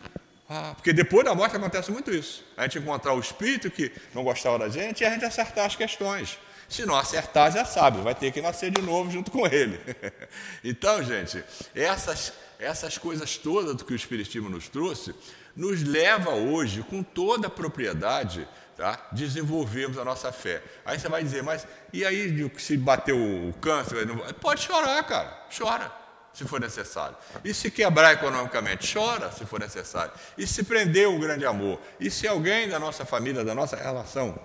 [0.49, 2.45] Ah, porque depois da morte acontece muito isso.
[2.55, 5.75] A gente encontrar o espírito que não gostava da gente e a gente acertar as
[5.75, 6.39] questões.
[6.73, 9.79] Se não acertar, já sabe, vai ter que nascer de novo junto com ele.
[10.65, 11.43] então, gente,
[11.75, 15.13] essas, essas coisas todas que o Espiritismo nos trouxe,
[15.55, 19.07] nos leva hoje, com toda a propriedade, tá?
[19.11, 20.63] desenvolvermos a nossa fé.
[20.83, 24.07] Aí você vai dizer, mas e aí se bateu o câncer?
[24.41, 26.02] Pode chorar, cara, chora
[26.33, 27.15] se for necessário.
[27.43, 30.11] E se quebrar economicamente, chora se for necessário.
[30.37, 31.79] E se prender um grande amor.
[31.99, 34.37] E se alguém da nossa família, da nossa relação,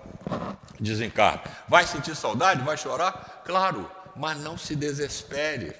[0.79, 3.41] desencarna, vai sentir saudade, vai chorar?
[3.43, 5.73] Claro, mas não se desespere.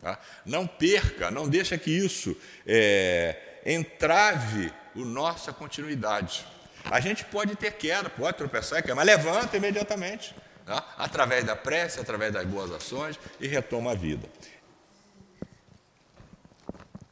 [0.00, 0.18] Tá?
[0.46, 6.46] Não perca, não deixa que isso é, entrave a nossa continuidade.
[6.84, 10.34] A gente pode ter queda, pode tropeçar, mas levanta imediatamente.
[10.64, 10.86] Tá?
[10.98, 14.28] Através da prece, através das boas ações e retoma a vida.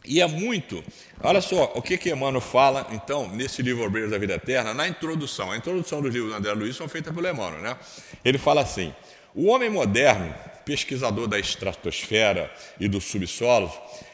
[0.06, 0.82] E é muito.
[1.20, 4.86] Olha só o que, que Emmanuel fala, então, nesse livro Obreiros da Vida Eterna, na
[4.86, 5.50] introdução.
[5.50, 7.60] A introdução dos livros do André Luiz são feitas pelo Emmanuel.
[7.60, 7.76] Né?
[8.24, 8.94] Ele fala assim:
[9.34, 13.70] o homem moderno, pesquisador da estratosfera e do subsolo,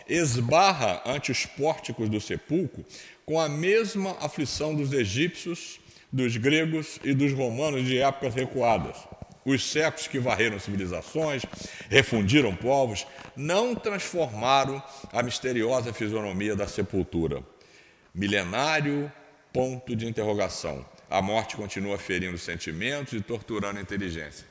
[0.09, 2.85] esbarra ante os pórticos do sepulcro
[3.25, 5.81] com a mesma aflição dos egípcios,
[6.13, 8.97] dos gregos e dos romanos de épocas recuadas.
[9.45, 11.43] Os séculos que varreram civilizações,
[11.91, 17.43] refundiram povos, não transformaram a misteriosa fisionomia da sepultura.
[18.15, 19.11] Milenário
[19.53, 20.85] ponto de interrogação.
[21.11, 24.47] A morte continua ferindo sentimentos e torturando a inteligência.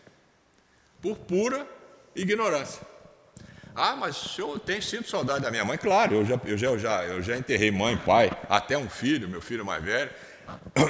[1.02, 1.68] Por pura
[2.16, 2.82] ignorância.
[3.74, 5.78] Ah, mas o senhor tem sinto saudade da minha mãe?
[5.78, 9.30] Claro, eu já, eu, já, eu, já, eu já enterrei mãe, pai, até um filho,
[9.30, 10.12] meu filho mais velho.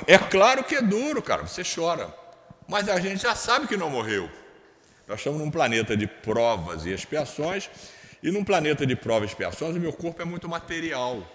[0.07, 2.20] É claro que é duro, cara, você chora.
[2.71, 4.31] Mas a gente já sabe que não morreu.
[5.05, 7.69] Nós estamos num planeta de provas e expiações,
[8.23, 11.29] e num planeta de provas e expiações, o meu corpo é muito material.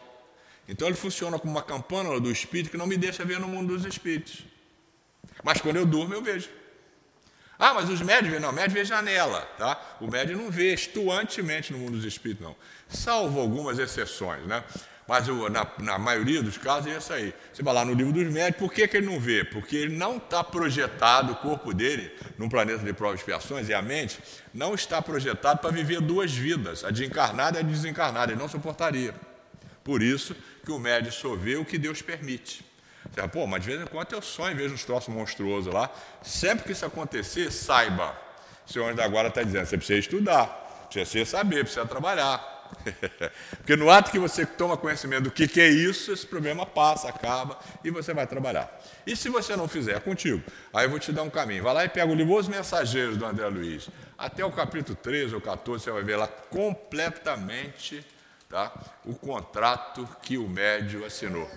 [0.66, 3.76] Então ele funciona como uma campana do espírito que não me deixa ver no mundo
[3.76, 4.44] dos espíritos.
[5.44, 6.48] Mas quando eu durmo, eu vejo.
[7.58, 9.78] Ah, mas os médios não, médio vê janela, tá?
[10.00, 12.56] O médio não vê estuantemente no mundo dos espíritos, não.
[12.88, 14.64] Salvo algumas exceções, né?
[15.06, 17.32] Mas eu, na, na, maioria dos casos é isso aí.
[17.52, 19.44] Você vai lá no livro dos médicos, por que, que ele não vê?
[19.44, 23.74] Porque ele não está projetado, o corpo dele, num planeta de provas e expiações, e
[23.74, 24.18] a mente,
[24.52, 28.40] não está projetado para viver duas vidas, a de encarnado e a de desencarnado, ele
[28.40, 29.14] não suportaria.
[29.84, 32.64] Por isso que o médico só vê o que Deus permite.
[33.04, 35.72] Você fala, pô, mas de vez em quando eu sonho e vejo uns troços monstruosos
[35.72, 35.88] lá.
[36.22, 38.16] Sempre que isso acontecer, saiba.
[38.68, 42.55] O senhor ainda agora está dizendo, você precisa estudar, precisa saber, precisa trabalhar.
[43.58, 47.08] Porque no ato que você toma conhecimento do que, que é isso, esse problema passa,
[47.08, 48.80] acaba e você vai trabalhar.
[49.06, 50.42] E se você não fizer, é contigo.
[50.72, 51.62] Aí eu vou te dar um caminho.
[51.62, 53.88] Vai lá e pega o livro Os Mensageiros do André Luiz.
[54.18, 58.04] Até o capítulo 13 ou 14 você vai ver lá completamente
[58.48, 58.72] tá,
[59.04, 61.48] o contrato que o médio assinou.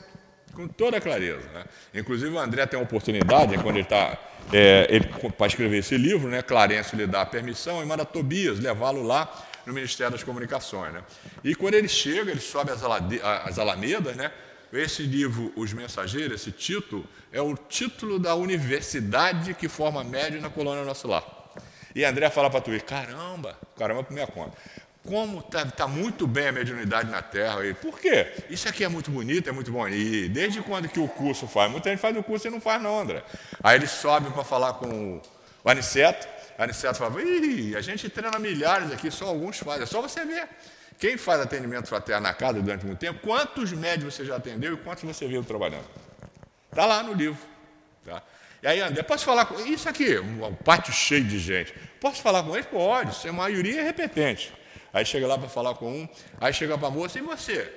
[0.54, 1.48] Com toda clareza.
[1.54, 1.66] Né?
[1.94, 4.18] Inclusive o André tem a oportunidade, quando ele está
[4.52, 5.00] é,
[5.38, 9.32] para escrever esse livro, né, Clarencio lhe dá a permissão e manda Tobias levá-lo lá
[9.70, 10.92] no Ministério das Comunicações.
[10.94, 11.04] Né?
[11.44, 14.32] E quando ele chega, ele sobe as, as alamedas, né?
[14.72, 20.50] Esse livro, Os Mensageiros, esse título, é o título da universidade que forma médio na
[20.50, 21.24] colônia Nosso Lar.
[21.96, 24.56] E André fala para tu, caramba, caramba por minha conta.
[25.04, 27.66] Como está tá muito bem a mediunidade na Terra.
[27.66, 28.32] E, por quê?
[28.48, 29.88] Isso aqui é muito bonito, é muito bom.
[29.88, 31.72] E desde quando que o curso faz?
[31.72, 33.24] Muita gente faz o curso e não faz não, André.
[33.64, 35.20] Aí ele sobe para falar com
[35.64, 36.28] o Aniceto,
[36.60, 39.84] Aniceto falava, Ih, a gente treina milhares aqui, só alguns fazem.
[39.84, 40.48] É só você ver.
[41.00, 44.78] Quem faz atendimento fraterno na casa durante muito tempo, quantos médicos você já atendeu e
[44.78, 45.86] quantos você viu trabalhando?
[46.70, 47.40] Está lá no livro.
[48.06, 48.22] Tá?
[48.62, 49.58] E aí, André, posso falar com.
[49.66, 51.74] Isso aqui, um pátio cheio de gente.
[52.02, 52.66] Posso falar com eles?
[52.66, 54.54] Pode, a maioria é repetente.
[54.92, 56.10] Aí chega lá para falar com um,
[56.42, 57.72] aí chega para a moça, e você?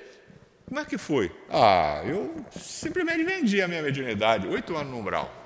[0.66, 1.30] Como é que foi?
[1.48, 5.41] Ah, eu simplesmente vendi a minha mediunidade, oito anos no umbral.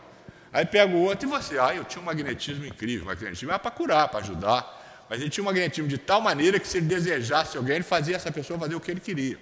[0.53, 3.59] Aí pega o outro e você, ah, eu tinha um magnetismo incrível, um magnetismo era
[3.59, 6.87] para curar, para ajudar, mas ele tinha um magnetismo de tal maneira que se ele
[6.87, 9.39] desejasse alguém, ele fazia essa pessoa fazer o que ele queria.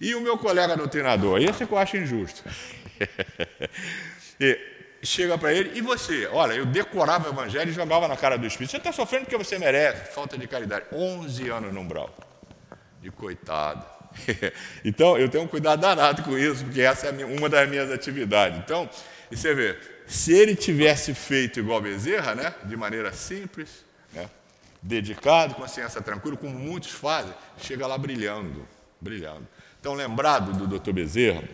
[0.00, 2.42] E o meu colega doutrinador, esse que eu acho injusto.
[5.02, 6.28] chega para ele, e você?
[6.32, 8.70] Olha, eu decorava o evangelho e jogava na cara do Espírito.
[8.70, 10.86] Você está sofrendo porque você merece, falta de caridade.
[10.92, 12.14] 11 anos no umbral.
[13.00, 13.84] De coitado.
[14.84, 18.58] então, eu tenho um cuidado danado com isso, porque essa é uma das minhas atividades.
[18.58, 18.88] Então,
[19.30, 24.28] e você vê, se ele tivesse feito igual Bezerra, né, de maneira simples, né,
[24.82, 28.66] dedicado, consciência tranquila, como muitos fazem, chega lá brilhando,
[29.00, 29.46] brilhando.
[29.78, 31.44] Então, lembrado do doutor Bezerra,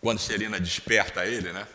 [0.00, 1.66] quando Celina desperta ele, né,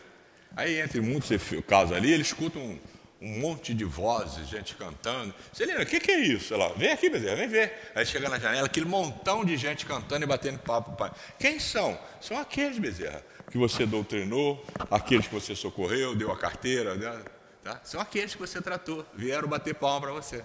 [0.56, 1.30] aí entre muitos
[1.66, 2.76] casos ali, ele escuta um,
[3.20, 5.32] um monte de vozes, gente cantando.
[5.52, 6.52] Celina, o que, que, é isso?
[6.52, 7.92] Ela, vem aqui, Bezerra, vem ver.
[7.94, 10.96] Aí chega na janela, aquele montão de gente cantando e batendo papo.
[10.96, 11.12] Pai.
[11.38, 11.96] Quem são?
[12.20, 17.20] São aqueles, Bezerra, que você doutrinou, aqueles que você socorreu, deu a carteira, né?
[17.62, 17.78] Tá?
[17.84, 20.42] São aqueles que você tratou, vieram bater palma para você.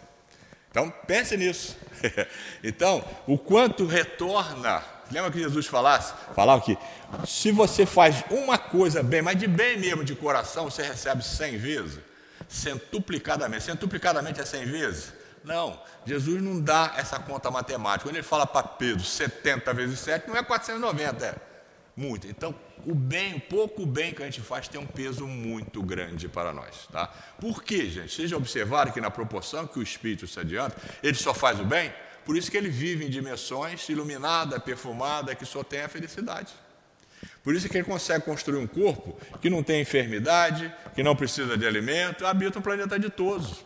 [0.70, 1.78] Então, pense nisso.
[2.62, 4.84] então, o quanto retorna.
[5.10, 6.13] Lembra que Jesus falasse?
[6.36, 6.78] Falava que
[7.26, 11.58] se você faz uma coisa bem, mas de bem mesmo, de coração, você recebe cem
[11.58, 12.00] vezes.
[12.50, 13.63] Centuplicadamente.
[13.63, 15.13] Centuplicadamente é cem vezes?
[15.46, 18.04] Não, Jesus não dá essa conta matemática.
[18.04, 21.46] Quando ele fala para Pedro 70 vezes 7, não é 490, é
[21.97, 22.27] muito.
[22.27, 22.53] Então,
[22.86, 26.53] o bem, o pouco bem que a gente faz tem um peso muito grande para
[26.53, 26.88] nós.
[26.91, 27.07] Tá?
[27.41, 28.13] Por quê, gente?
[28.13, 31.65] Vocês já observaram que na proporção que o Espírito se adianta, ele só faz o
[31.65, 31.91] bem?
[32.23, 36.53] Por isso que ele vive em dimensões iluminada, perfumada, que só tem a felicidade.
[37.43, 41.57] Por isso que ele consegue construir um corpo que não tem enfermidade, que não precisa
[41.57, 43.65] de alimento, habita um planeta ditoso.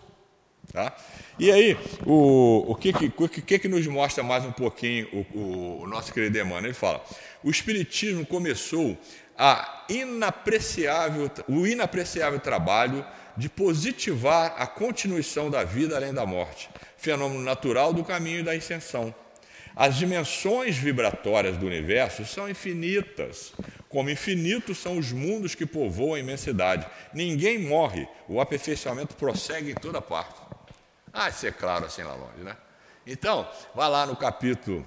[0.72, 0.96] Tá?
[1.38, 5.82] E aí, o, o, que, que, o que, que nos mostra mais um pouquinho o,
[5.84, 6.66] o, nosso querido Emmanuel?
[6.66, 7.04] Ele fala:
[7.44, 8.98] o Espiritismo começou
[9.38, 13.06] a inapreciável, o inapreciável trabalho
[13.36, 19.14] de positivar a continuação da vida além da morte, fenômeno natural do caminho da ascensão.
[19.76, 23.54] As dimensões vibratórias do universo são infinitas,
[23.88, 26.86] como infinitos são os mundos que povoam a imensidade.
[27.14, 30.41] Ninguém morre, o aperfeiçoamento prossegue em toda parte.
[31.14, 32.56] Ah, isso é claro assim lá longe, né?
[33.06, 34.86] Então, vá lá no capítulo,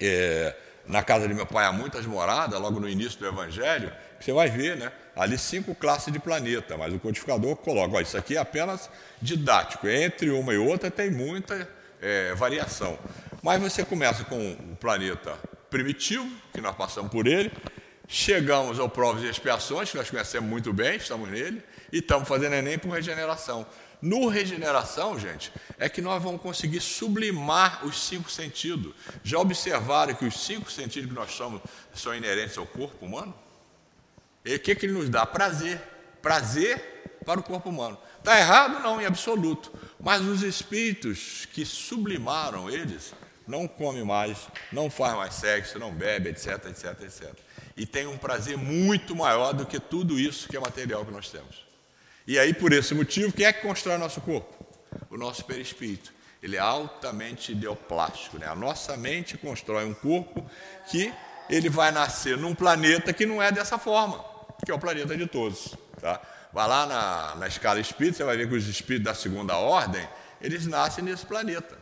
[0.00, 0.54] é,
[0.86, 4.48] na casa de meu pai há muitas moradas, logo no início do Evangelho, você vai
[4.50, 4.92] ver, né?
[5.16, 9.88] Ali cinco classes de planeta, mas o codificador coloca, ó, isso aqui é apenas didático,
[9.88, 11.68] entre uma e outra tem muita
[12.00, 12.98] é, variação.
[13.42, 15.38] Mas você começa com o planeta
[15.70, 17.52] primitivo, que nós passamos por ele,
[18.06, 22.54] chegamos ao provas e expiações, que nós conhecemos muito bem, estamos nele, e estamos fazendo
[22.54, 23.66] Enem por regeneração.
[24.04, 28.94] No regeneração, gente, é que nós vamos conseguir sublimar os cinco sentidos.
[29.22, 31.62] Já observaram que os cinco sentidos que nós somos
[31.94, 33.34] são inerentes ao corpo humano?
[34.44, 35.24] E o que, que ele nos dá?
[35.24, 35.80] Prazer.
[36.20, 37.96] Prazer para o corpo humano.
[38.18, 38.78] Está errado?
[38.82, 39.72] Não, em absoluto.
[39.98, 43.14] Mas os espíritos que sublimaram eles
[43.48, 44.36] não comem mais,
[44.70, 47.32] não faz mais sexo, não bebe, etc, etc, etc.
[47.74, 51.30] E tem um prazer muito maior do que tudo isso que é material que nós
[51.30, 51.64] temos.
[52.26, 54.52] E aí, por esse motivo, quem é que constrói nosso corpo?
[55.10, 56.12] O nosso perispírito.
[56.42, 58.38] Ele é altamente ideoplástico.
[58.38, 58.46] Né?
[58.46, 60.48] A nossa mente constrói um corpo
[60.90, 61.12] que
[61.48, 64.24] ele vai nascer num planeta que não é dessa forma,
[64.64, 65.74] que é o planeta de todos.
[66.00, 66.20] Tá?
[66.52, 70.06] Vai lá na, na escala espírita, você vai ver que os espíritos da segunda ordem,
[70.40, 71.76] eles nascem nesse planeta.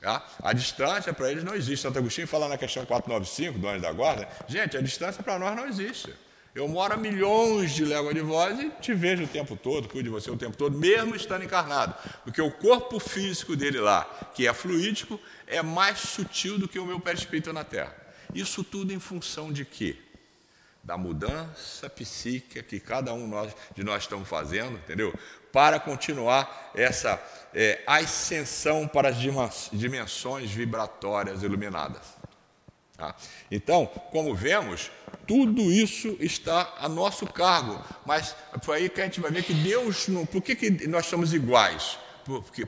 [0.00, 0.24] Tá?
[0.42, 1.82] A distância para eles não existe.
[1.82, 5.56] Santo Agostinho fala na questão 495 do Anjo da Guarda, gente, a distância para nós
[5.56, 6.12] não existe.
[6.54, 10.04] Eu moro a milhões de léguas de voz e te vejo o tempo todo, cuido
[10.04, 11.94] de você o tempo todo, mesmo estando encarnado.
[12.24, 16.84] Porque o corpo físico dele lá, que é fluídico, é mais sutil do que o
[16.84, 17.96] meu perispírito na Terra.
[18.34, 19.96] Isso tudo em função de quê?
[20.84, 23.30] Da mudança psíquica que cada um
[23.74, 25.14] de nós estamos fazendo, entendeu?
[25.50, 27.22] Para continuar essa
[27.54, 29.16] é, ascensão para as
[29.72, 32.21] dimensões vibratórias iluminadas.
[33.02, 33.16] Tá?
[33.50, 34.88] Então, como vemos,
[35.26, 37.82] tudo isso está a nosso cargo.
[38.06, 40.24] Mas foi aí que a gente vai ver que Deus não.
[40.24, 41.98] Por que, que nós somos iguais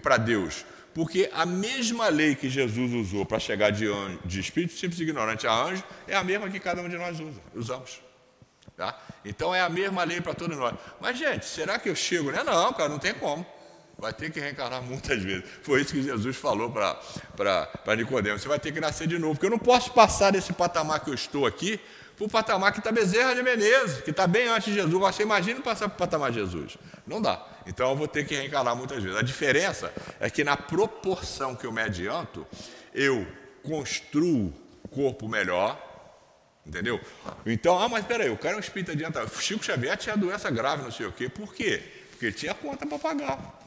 [0.02, 0.66] para Deus?
[0.92, 5.04] Porque a mesma lei que Jesus usou para chegar de, anjo, de espírito simples e
[5.04, 8.00] ignorante a anjo é a mesma que cada um de nós usa, usamos.
[8.76, 9.00] Tá?
[9.24, 10.74] Então é a mesma lei para todos nós.
[11.00, 12.32] Mas, gente, será que eu chego?
[12.32, 12.42] Né?
[12.42, 13.46] Não, cara, não tem como.
[14.04, 15.44] Vai ter que reencarnar muitas vezes.
[15.62, 18.38] Foi isso que Jesus falou para Nicodemo.
[18.38, 19.32] Você vai ter que nascer de novo.
[19.32, 21.80] Porque eu não posso passar desse patamar que eu estou aqui
[22.14, 24.92] para o patamar que está Bezerra de Menezes, que está bem antes de Jesus.
[24.92, 26.76] Você imagina passar para o patamar de Jesus.
[27.06, 27.42] Não dá.
[27.66, 29.18] Então eu vou ter que reencarnar muitas vezes.
[29.18, 29.90] A diferença
[30.20, 32.46] é que na proporção que eu me adianto,
[32.92, 33.26] eu
[33.62, 34.52] construo
[34.90, 35.80] corpo melhor,
[36.66, 37.00] entendeu?
[37.46, 39.30] Então, ah, mas espera aí, o cara é um espírito adiantado.
[39.40, 41.26] Chico Xavier tinha doença grave, não sei o quê.
[41.26, 41.82] Por quê?
[42.10, 43.63] Porque ele tinha conta para pagar.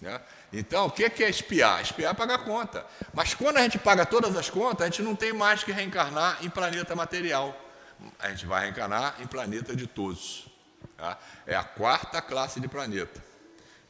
[0.00, 0.20] Né?
[0.52, 1.82] Então, o que é espiar?
[1.82, 2.86] Espiar é pagar conta.
[3.12, 6.38] Mas quando a gente paga todas as contas, a gente não tem mais que reencarnar
[6.42, 7.56] em planeta material.
[8.18, 10.46] A gente vai reencarnar em planeta de todos.
[10.96, 11.18] Tá?
[11.46, 13.22] É a quarta classe de planeta.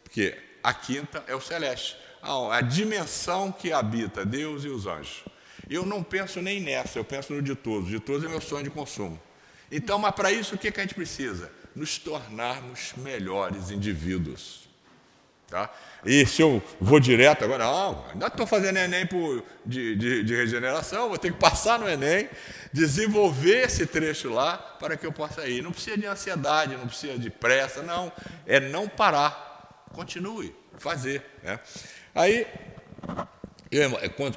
[0.02, 1.96] Porque a quinta é o celeste.
[2.22, 5.24] A dimensão que habita Deus e os anjos.
[5.68, 7.88] Eu não penso nem nessa, eu penso no de todos.
[7.90, 9.20] De todos é meu sonho de consumo.
[9.70, 11.52] Então, mas para isso o que, que a gente precisa?
[11.74, 14.67] Nos tornarmos melhores indivíduos.
[15.48, 15.70] Tá?
[16.04, 20.36] E se eu vou direto agora, não, ainda estou fazendo Enem por, de, de, de,
[20.36, 22.28] regeneração, vou ter que passar no Enem,
[22.70, 25.62] desenvolver esse trecho lá para que eu possa ir.
[25.62, 28.12] Não precisa de ansiedade, não precisa de pressa, não.
[28.46, 29.86] É não parar.
[29.94, 31.24] Continue, fazer.
[31.42, 31.58] Né?
[32.14, 32.46] Aí,
[33.70, 33.90] Eu,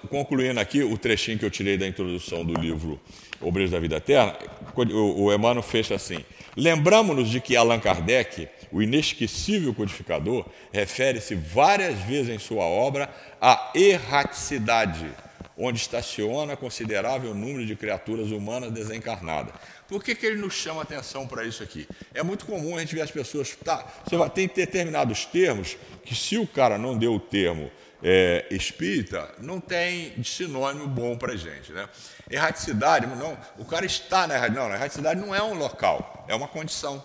[0.10, 3.00] concluindo aqui o trechinho que eu tirei da introdução do livro
[3.40, 4.38] Obreiros da Vida Eterna,
[4.76, 6.24] o, o Emmanuel fecha assim:
[6.56, 13.10] Lembramos-nos de que Allan Kardec, o inesquecível codificador, refere-se várias vezes em sua obra
[13.40, 15.12] à erraticidade,
[15.58, 19.54] onde estaciona considerável número de criaturas humanas desencarnadas.
[19.88, 21.86] Por que, que ele nos chama atenção para isso aqui?
[22.14, 23.54] É muito comum a gente ver as pessoas.
[23.56, 27.70] Tá, você vai, tem determinados termos que, se o cara não deu o termo
[28.02, 31.74] é, espírita, não tem sinônimo bom para gente.
[31.74, 31.90] Né?
[32.30, 34.70] Erraticidade, não, o cara está na erraticidade.
[34.70, 37.04] Não, erraticidade não é um local, é uma condição.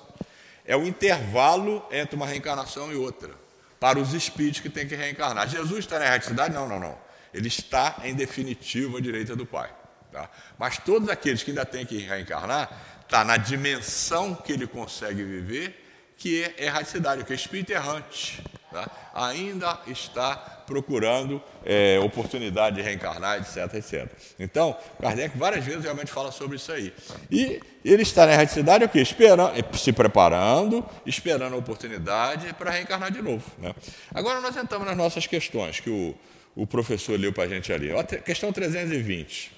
[0.66, 3.30] É o intervalo entre uma reencarnação e outra,
[3.78, 5.48] para os espíritos que têm que reencarnar.
[5.48, 6.52] Jesus está na erraticidade?
[6.52, 6.98] Não, não, não.
[7.32, 9.70] Ele está em definitiva à direita do Pai.
[10.10, 10.30] Tá?
[10.58, 12.70] Mas todos aqueles que ainda têm que reencarnar,
[13.02, 15.84] está na dimensão que ele consegue viver,
[16.16, 18.42] que é erraticidade, que é espírito errante.
[18.76, 18.90] Tá?
[19.14, 24.06] Ainda está procurando é, oportunidade de reencarnar, etc, etc.
[24.38, 26.92] Então, Kardec várias vezes realmente fala sobre isso aí.
[27.30, 29.00] E ele está na erraticidade o quê?
[29.00, 33.50] Esperando, se preparando, esperando a oportunidade para reencarnar de novo.
[33.56, 33.74] Né?
[34.14, 36.14] Agora nós entramos nas nossas questões, que o,
[36.54, 37.88] o professor leu para a gente ali.
[38.26, 39.52] Questão 320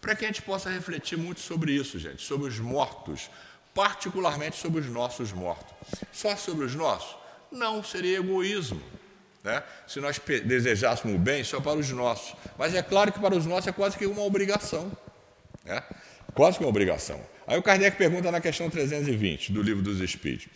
[0.00, 3.28] para que a gente possa refletir muito sobre isso, gente, sobre os mortos,
[3.74, 5.74] particularmente sobre os nossos mortos.
[6.12, 7.17] Só sobre os nossos?
[7.50, 8.82] Não, seria egoísmo.
[9.42, 9.62] Né?
[9.86, 12.34] Se nós desejássemos o bem só para os nossos.
[12.58, 14.90] Mas é claro que para os nossos é quase que uma obrigação.
[15.64, 15.82] Né?
[16.34, 17.20] Quase que uma obrigação.
[17.46, 20.48] Aí o Kardec pergunta na questão 320 do Livro dos Espíritos: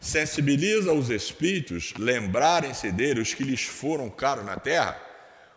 [0.00, 5.00] sensibiliza os espíritos lembrarem-se dele os que lhes foram caros na terra?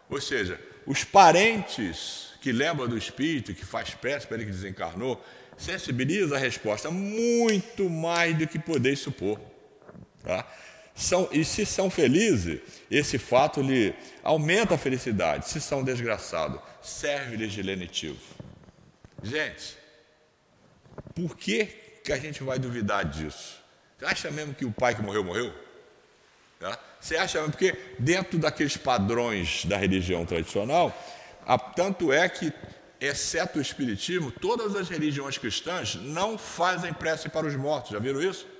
[0.09, 5.23] Ou seja, os parentes que lembra do Espírito, que faz prece para ele que desencarnou,
[5.57, 9.39] sensibiliza a resposta muito mais do que podeis supor.
[10.21, 10.45] Tá?
[10.95, 15.49] São, e se são felizes, esse fato lhe aumenta a felicidade.
[15.49, 18.19] Se são desgraçados, serve-lhes de lenitivo.
[19.23, 19.75] Gente,
[21.15, 21.65] por que,
[22.03, 23.57] que a gente vai duvidar disso?
[23.97, 25.53] Você acha mesmo que o pai que morreu, morreu?
[26.59, 26.77] Tá?
[26.99, 27.51] Você acha mesmo?
[27.51, 30.95] Porque dentro daqueles padrões da religião tradicional,
[31.75, 32.53] tanto é que,
[33.01, 37.91] exceto o Espiritismo, todas as religiões cristãs não fazem prece para os mortos.
[37.91, 38.52] Já viram isso?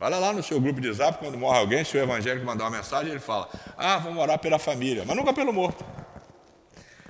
[0.00, 2.78] Olha lá no seu grupo de zap, quando morre alguém, se o evangélico mandar uma
[2.78, 5.84] mensagem, ele fala: Ah, vamos orar pela família, mas nunca pelo morto.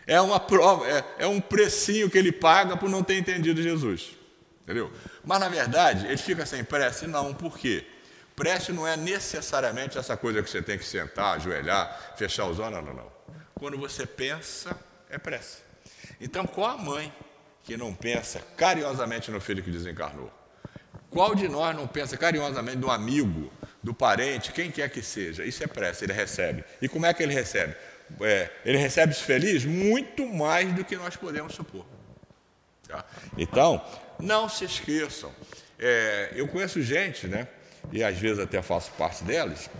[0.06, 4.10] É uma prova, é, é um precinho que ele paga por não ter entendido Jesus.
[4.62, 4.90] Entendeu?
[5.24, 7.06] Mas na verdade, ele fica sem prece?
[7.06, 7.86] Não, por quê?
[8.34, 12.74] Prece não é necessariamente essa coisa que você tem que sentar, ajoelhar, fechar os olhos,
[12.74, 13.12] não, não, não.
[13.54, 14.76] Quando você pensa,
[15.08, 15.58] é prece.
[16.20, 17.12] Então, qual a mãe
[17.62, 20.39] que não pensa carinhosamente no filho que desencarnou?
[21.10, 23.52] Qual de nós não pensa carinhosamente do amigo,
[23.82, 25.44] do parente, quem quer que seja?
[25.44, 26.64] Isso é prece, ele recebe.
[26.80, 27.74] E como é que ele recebe?
[28.20, 31.84] É, ele recebe feliz muito mais do que nós podemos supor.
[32.86, 33.04] Tá?
[33.36, 33.84] Então,
[34.18, 35.32] não se esqueçam.
[35.78, 37.48] É, eu conheço gente, né,
[37.90, 39.70] e às vezes até faço parte delas,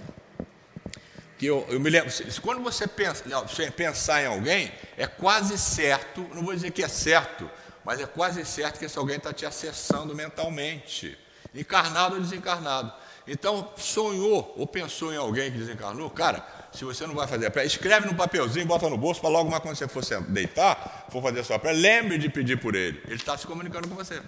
[1.39, 2.11] que eu, eu me lembro,
[2.43, 6.89] quando você pensa, você pensar em alguém, é quase certo, não vou dizer que é
[6.89, 7.51] certo,
[7.91, 11.19] mas é quase certo que esse alguém está te acessando mentalmente,
[11.53, 12.93] encarnado ou desencarnado.
[13.27, 17.51] Então, sonhou ou pensou em alguém que desencarnou, cara, se você não vai fazer a
[17.51, 21.21] pré, escreve no papelzinho, bota no bolso, para logo mais quando você for deitar, for
[21.21, 23.03] fazer a sua pré, lembre de pedir por ele.
[23.07, 24.23] Ele está se comunicando com você.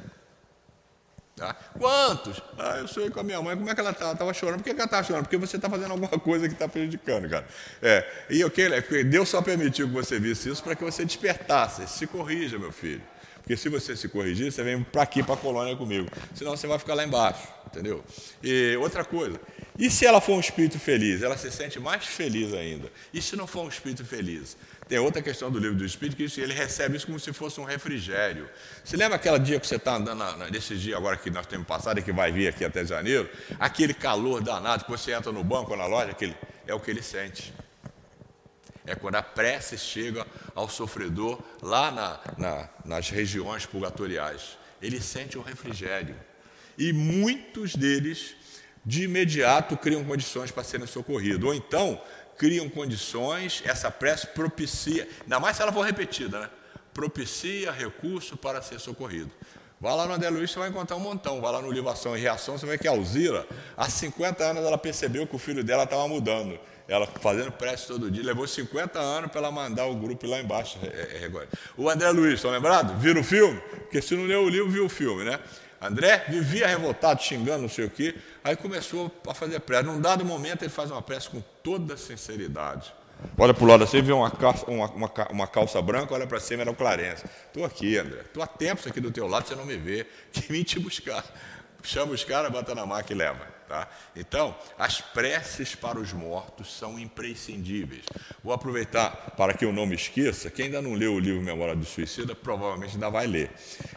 [1.36, 1.54] Tá?
[1.78, 2.42] Quantos?
[2.58, 3.56] Ah, eu sonhei com a minha mãe.
[3.56, 4.12] Como é que ela estava?
[4.12, 4.56] Estava chorando.
[4.56, 5.22] Por que, que ela estava chorando?
[5.22, 7.46] Porque você está fazendo alguma coisa que está prejudicando, cara.
[7.80, 9.04] É, e o que?
[9.04, 11.86] Deus só permitiu que você visse isso para que você despertasse.
[11.86, 13.11] Se corrija, meu filho.
[13.43, 16.09] Porque se você se corrigir, você vem para aqui, para a colônia comigo.
[16.34, 18.03] Senão você vai ficar lá embaixo, entendeu?
[18.43, 19.40] E outra coisa,
[19.76, 21.22] e se ela for um espírito feliz?
[21.22, 22.90] Ela se sente mais feliz ainda.
[23.12, 24.57] E se não for um espírito feliz?
[24.88, 27.64] Tem outra questão do livro do Espírito que ele recebe isso como se fosse um
[27.64, 28.49] refrigério.
[28.84, 31.99] Você lembra aquele dia que você está andando, nesse dia agora que nós temos passado
[31.99, 33.28] e que vai vir aqui até janeiro?
[33.59, 36.36] Aquele calor danado que você entra no banco ou na loja, aquele,
[36.66, 37.55] é o que ele sente.
[38.85, 44.59] É quando a prece chega ao sofredor lá na, na, nas regiões purgatoriais.
[44.80, 46.16] Ele sente um refrigério.
[46.76, 48.35] E muitos deles,
[48.85, 51.45] de imediato, criam condições para serem socorridos.
[51.45, 52.01] Ou então,
[52.37, 56.51] criam condições, essa prece propicia, ainda mais se ela for repetida, né?
[56.93, 59.30] propicia recurso para ser socorrido.
[59.80, 61.41] Vá lá no André Luiz, você vai encontrar um montão.
[61.41, 64.45] Vá lá no Livro Ação e Reação, você vai ver que a Alzira, há 50
[64.45, 66.59] anos, ela percebeu que o filho dela estava mudando.
[66.93, 70.78] Ela fazendo prece todo dia, levou 50 anos para ela mandar o grupo lá embaixo.
[70.82, 72.95] É, é, é, o André Luiz, estão lembrados?
[73.01, 73.59] Viram o filme?
[73.61, 75.40] Porque se não leu o livro, viu o filme, né?
[75.80, 78.14] André vivia revoltado, xingando, não sei o quê.
[78.45, 79.84] Aí começou a fazer prece.
[79.84, 82.93] Num dado momento, ele faz uma prece com toda sinceridade.
[83.38, 86.40] Olha para o lado assim, vê uma calça, uma, uma, uma calça branca, olha para
[86.40, 87.24] cima, era o Clarence.
[87.47, 88.20] Estou aqui, André.
[88.20, 90.07] Estou há tempos aqui do teu lado, você não me vê.
[90.30, 91.24] Que vim te buscar.
[91.82, 93.61] Chama os caras, bota na máquina e leva.
[93.72, 93.88] Tá?
[94.14, 98.04] Então, as preces para os mortos são imprescindíveis.
[98.44, 101.74] Vou aproveitar para que eu não me esqueça, quem ainda não leu o livro Memória
[101.74, 103.50] do Suicida, provavelmente ainda vai ler.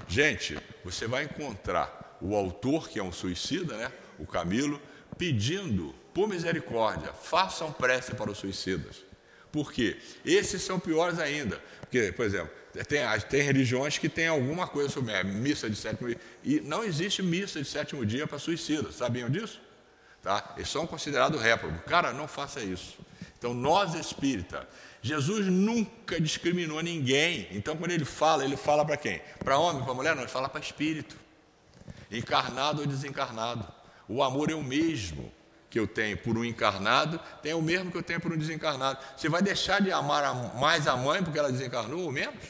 [0.07, 3.91] Gente, você vai encontrar o autor, que é um suicida, né?
[4.17, 4.82] o Camilo,
[5.17, 9.03] pedindo, por misericórdia, façam prece para os suicidas.
[9.51, 9.97] Por quê?
[10.23, 11.61] Esses são piores ainda.
[11.82, 12.49] Porque, por exemplo,
[12.88, 16.19] tem, tem religiões que têm alguma coisa sobre missa de sétimo dia.
[16.45, 18.95] E não existe missa de sétimo dia para suicidas.
[18.95, 19.64] Sabiam disso?
[20.26, 20.55] Tá?
[20.57, 21.80] Eles são considerados réprobos.
[21.86, 22.97] Cara, não faça isso.
[23.38, 24.67] Então, nós espírita,
[24.99, 27.47] Jesus nunca discriminou ninguém.
[27.51, 29.21] Então, quando ele fala, ele fala para quem?
[29.38, 30.15] Para homem, para mulher?
[30.15, 31.15] Não, ele fala para espírito.
[32.11, 33.71] Encarnado ou desencarnado.
[34.09, 35.32] O amor é o mesmo
[35.69, 38.97] que eu tenho por um encarnado, tem o mesmo que eu tenho por um desencarnado.
[39.15, 42.43] Você vai deixar de amar mais a mãe porque ela desencarnou ou menos?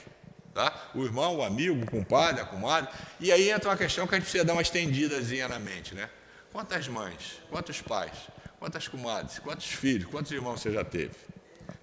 [0.53, 0.73] Tá?
[0.95, 2.89] O irmão, o amigo, o compadre, a comadre.
[3.19, 6.09] E aí entra uma questão que a gente precisa dar uma estendidazinha na mente, né?
[6.55, 8.13] Quantas mães, quantos pais,
[8.57, 11.11] quantas comadres, quantos filhos, quantos irmãos você já teve?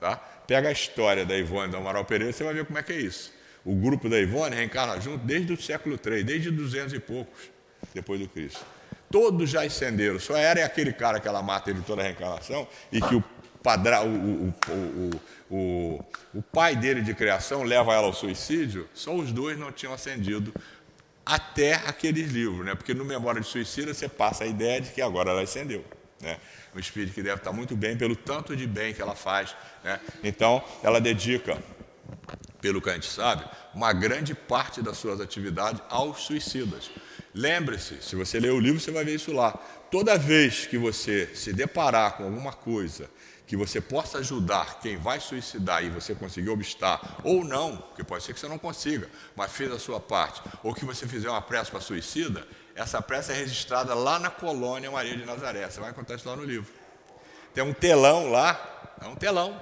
[0.01, 0.17] Tá?
[0.17, 2.99] Pega a história da Ivone do Amaral Pereira, você vai ver como é que é
[2.99, 3.35] isso.
[3.67, 7.51] O grupo da Ivone reencarna junto desde o século III, desde 200 e poucos
[7.93, 8.65] depois do Cristo.
[9.11, 12.99] Todos já ascenderam, só era aquele cara que ela mata ele toda a reencarnação e
[12.99, 13.23] que o,
[13.63, 14.55] padra, o,
[15.51, 16.01] o,
[16.33, 20.51] o, pai dele de criação leva ela ao suicídio, só os dois não tinham ascendido
[21.25, 22.75] até aqueles livros, né?
[22.75, 25.85] porque no Memória de Suicida você passa a ideia de que agora ela ascendeu.
[26.21, 26.39] Né?
[26.75, 29.55] Um espírito que deve estar muito bem pelo tanto de bem que ela faz.
[29.85, 30.01] Né?
[30.23, 31.63] Então, ela dedica,
[32.61, 33.45] pelo que a gente sabe,
[33.75, 36.91] uma grande parte das suas atividades aos suicidas.
[37.35, 39.53] Lembre-se, se você ler o livro, você vai ver isso lá.
[39.91, 43.09] Toda vez que você se deparar com alguma coisa
[43.53, 48.25] que você possa ajudar quem vai suicidar e você conseguir obstar, ou não, porque pode
[48.25, 51.43] ser que você não consiga, mas fez a sua parte, ou que você fizer uma
[51.43, 55.69] prece para suicida, essa prece é registrada lá na colônia Maria de Nazaré.
[55.69, 56.73] Você vai encontrar isso lá no livro.
[57.53, 59.61] Tem um telão lá, é um telão,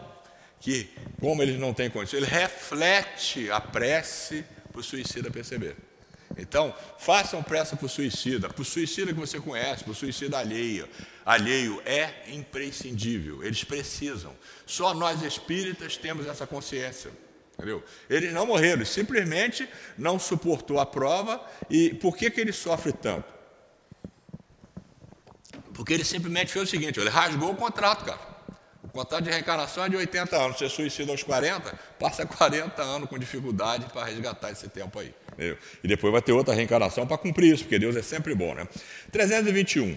[0.61, 0.89] que,
[1.19, 5.77] como eles não têm condição, ele reflete a prece para o suicida perceber.
[6.39, 10.39] Então, façam pressa para o suicida, para o suicida que você conhece, para o suicida
[10.39, 10.89] alheio.
[11.31, 14.35] Alheio é imprescindível, eles precisam.
[14.67, 17.13] Só nós espíritas temos essa consciência.
[17.55, 17.85] Entendeu?
[18.09, 21.41] Eles não morreram, simplesmente não suportou a prova.
[21.71, 23.33] E por que, que ele sofre tanto?
[25.73, 28.19] Porque ele simplesmente fez o seguinte: ele rasgou o contrato, cara.
[28.83, 30.59] O contrato de reencarnação é de 80 anos.
[30.59, 35.15] Você suicida aos 40, passa 40 anos com dificuldade para resgatar esse tempo aí.
[35.35, 35.57] Entendeu?
[35.85, 38.53] E depois vai ter outra reencarnação para cumprir isso, porque Deus é sempre bom.
[38.53, 38.67] Né?
[39.13, 39.97] 321.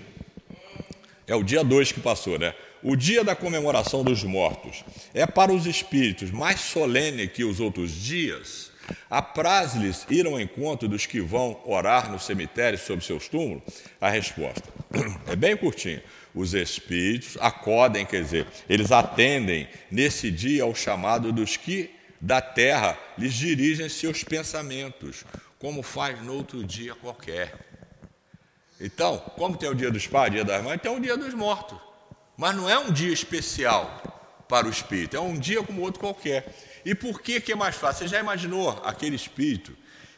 [1.28, 2.54] É o dia 2 que passou, né?
[2.82, 7.92] O dia da comemoração dos mortos é para os espíritos mais solene que os outros
[7.92, 8.72] dias.
[9.10, 13.64] Apraz-lhes ir ao encontro dos que vão orar no cemitério sobre seus túmulos?
[14.02, 14.70] A resposta
[15.26, 16.04] é bem curtinha
[16.34, 22.98] os espíritos acodem, quer dizer, eles atendem nesse dia ao chamado dos que da terra
[23.18, 25.26] lhes dirigem seus pensamentos,
[25.60, 27.54] como faz no outro dia qualquer.
[28.84, 31.80] Então, como tem o dia dos pais, dia das mães, tem o dia dos mortos.
[32.36, 36.54] Mas não é um dia especial para o espírito, é um dia como outro qualquer.
[36.84, 38.00] E por que, que é mais fácil?
[38.00, 39.74] Você já imaginou aquele espírito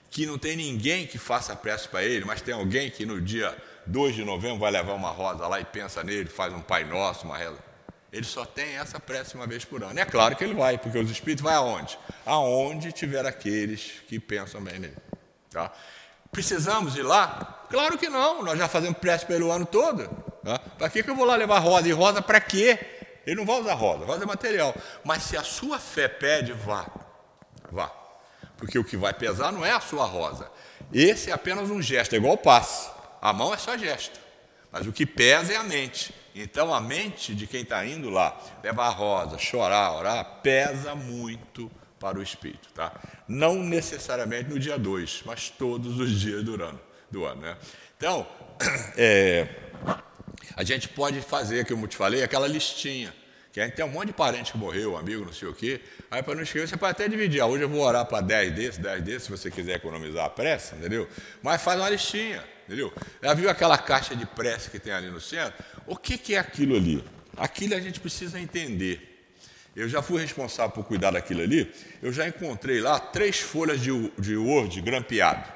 [0.10, 3.56] que não tem ninguém que faça prece para ele, mas tem alguém que no dia
[3.86, 7.26] 2 de novembro vai levar uma rosa lá e pensa nele, faz um Pai Nosso,
[7.26, 7.60] uma reza.
[8.12, 10.00] Ele só tem essa prece uma vez por ano.
[10.00, 12.00] É claro que ele vai, porque os espíritos vai aonde?
[12.26, 14.98] Aonde tiver aqueles que pensam bem nele.
[15.52, 15.72] Tá?
[16.32, 17.65] Precisamos ir lá?
[17.70, 20.08] Claro que não, nós já fazemos prece pelo ano todo.
[20.44, 20.60] Tá?
[20.60, 21.88] Para que, que eu vou lá levar rosa?
[21.88, 22.78] E rosa para quê?
[23.26, 24.76] Ele não vai usar rosa, rosa é material.
[25.04, 26.86] Mas se a sua fé pede, vá.
[27.72, 27.92] Vá.
[28.58, 30.50] Porque o que vai pesar não é a sua rosa.
[30.94, 32.90] Esse é apenas um gesto, é igual o passe.
[33.22, 34.20] A mão é só gesto,
[34.72, 36.14] mas o que pesa é a mente.
[36.36, 41.72] Então a mente de quem está indo lá, levar a rosa, chorar, orar, pesa muito
[42.00, 42.70] para o espírito.
[42.74, 42.94] Tá?
[43.28, 46.80] Não necessariamente no dia 2, mas todos os dias do ano.
[47.16, 47.56] Do ano né?
[47.96, 48.28] Então,
[48.98, 49.48] é,
[50.54, 53.16] a gente pode fazer, como eu te falei, aquela listinha.
[53.54, 55.80] Que a gente tem um monte de parente que morreu, amigo, não sei o quê.
[56.12, 57.40] Aí, para não esquecer, você pode até dividir.
[57.40, 60.30] Ah, hoje eu vou orar para 10 desses, 10 desses, se você quiser economizar a
[60.30, 61.08] pressa, entendeu?
[61.42, 62.92] Mas faz uma listinha entendeu?
[63.24, 65.54] Já viu aquela caixa de prece que tem ali no centro?
[65.88, 67.02] O que, que é aquilo ali?
[67.38, 69.30] Aquilo a gente precisa entender.
[69.74, 71.72] Eu já fui responsável por cuidar daquilo ali.
[72.02, 75.55] Eu já encontrei lá três folhas de, de Word grampeado.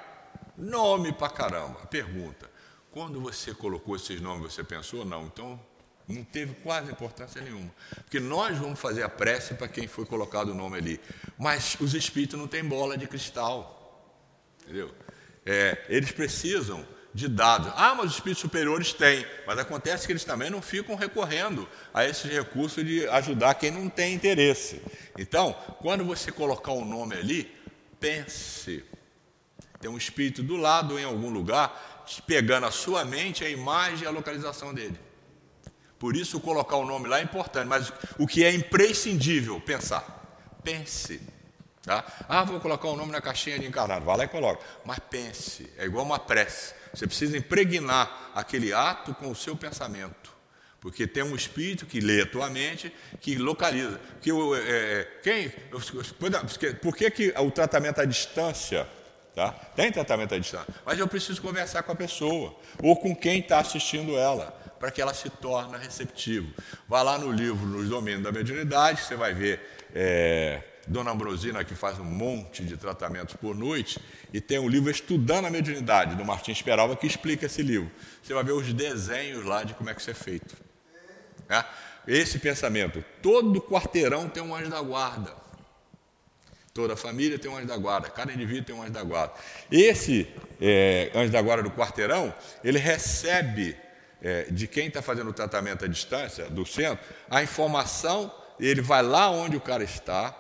[0.59, 1.79] Nome pra caramba.
[1.87, 2.49] Pergunta:
[2.91, 5.05] quando você colocou esses nomes, você pensou?
[5.05, 5.25] Não.
[5.25, 5.59] Então,
[6.09, 7.69] Não teve quase importância nenhuma.
[7.93, 10.99] Porque nós vamos fazer a prece para quem foi colocado o nome ali.
[11.37, 14.17] Mas os espíritos não têm bola de cristal.
[14.63, 14.91] Entendeu?
[15.45, 16.83] É, eles precisam
[17.13, 17.71] de dados.
[17.75, 19.23] Ah, mas os espíritos superiores têm.
[19.45, 23.87] Mas acontece que eles também não ficam recorrendo a esses recursos de ajudar quem não
[23.87, 24.81] tem interesse.
[25.15, 27.55] Então, quando você colocar o um nome ali,
[27.99, 28.83] pense.
[29.79, 34.07] Tem um espírito do lado em algum lugar, pegando a sua mente, a imagem e
[34.07, 34.99] a localização dele.
[35.97, 40.17] Por isso, colocar o nome lá é importante, mas o que é imprescindível, pensar.
[40.63, 41.21] Pense.
[41.81, 42.05] Tá?
[42.27, 44.05] Ah, vou colocar o nome na caixinha de encarnado.
[44.05, 44.63] Vá lá e coloca.
[44.85, 45.69] Mas pense.
[45.77, 46.73] É igual uma prece.
[46.93, 50.33] Você precisa impregnar aquele ato com o seu pensamento.
[50.79, 53.99] Porque tem um espírito que lê a tua mente, que localiza.
[54.21, 55.49] Que, é, quem,
[56.75, 58.87] por que, que o tratamento à distância
[59.39, 59.51] Tá?
[59.73, 63.59] Tem tratamento à distância, mas eu preciso conversar com a pessoa ou com quem está
[63.59, 66.45] assistindo ela para que ela se torne receptiva.
[66.89, 69.61] Vá lá no livro Nos Domínios da Mediunidade, você vai ver
[69.95, 73.97] é, Dona Ambrosina, que faz um monte de tratamentos por noite,
[74.33, 77.89] e tem um livro Estudando a Mediunidade, do Martins Peralva, que explica esse livro.
[78.21, 80.53] Você vai ver os desenhos lá de como é que isso é feito.
[81.47, 81.63] É?
[82.05, 85.38] Esse pensamento, todo quarteirão tem um anjo da guarda.
[86.79, 89.33] Toda família tem um anjo da guarda, cada indivíduo tem um anjo da guarda.
[89.69, 90.25] Esse
[90.61, 93.75] é, anjo da guarda do quarteirão, ele recebe
[94.21, 99.03] é, de quem está fazendo o tratamento à distância, do centro, a informação, ele vai
[99.03, 100.33] lá onde o cara está,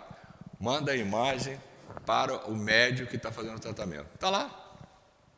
[0.57, 1.59] manda a imagem
[2.05, 4.07] para o médico que está fazendo o tratamento.
[4.15, 4.77] Está lá.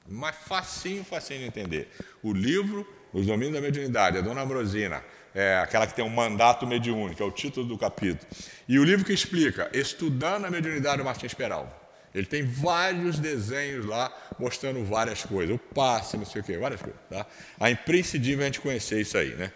[0.08, 1.89] Mas facinho, facinho de entender.
[2.22, 6.67] O livro, Os Domínios da Mediunidade, a Dona Ambrosina, é aquela que tem um mandato
[6.67, 8.27] mediúnico, é o título do capítulo.
[8.67, 11.82] E o livro que explica, Estudando a Mediunidade do Martins Peralva.
[12.13, 16.82] Ele tem vários desenhos lá mostrando várias coisas, o passe, não sei o quê, várias
[16.82, 16.99] coisas.
[17.09, 17.25] Tá?
[17.59, 19.29] É imprescindível a gente conhecer isso aí.
[19.36, 19.51] Né?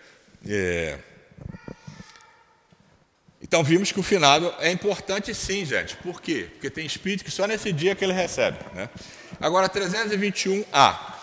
[0.48, 0.98] É...
[3.42, 5.98] Então vimos que o finado é importante sim, gente.
[5.98, 6.48] Por quê?
[6.54, 8.58] Porque tem espírito que só nesse dia que ele recebe.
[8.74, 8.90] Né?
[9.40, 11.15] Agora, 321A.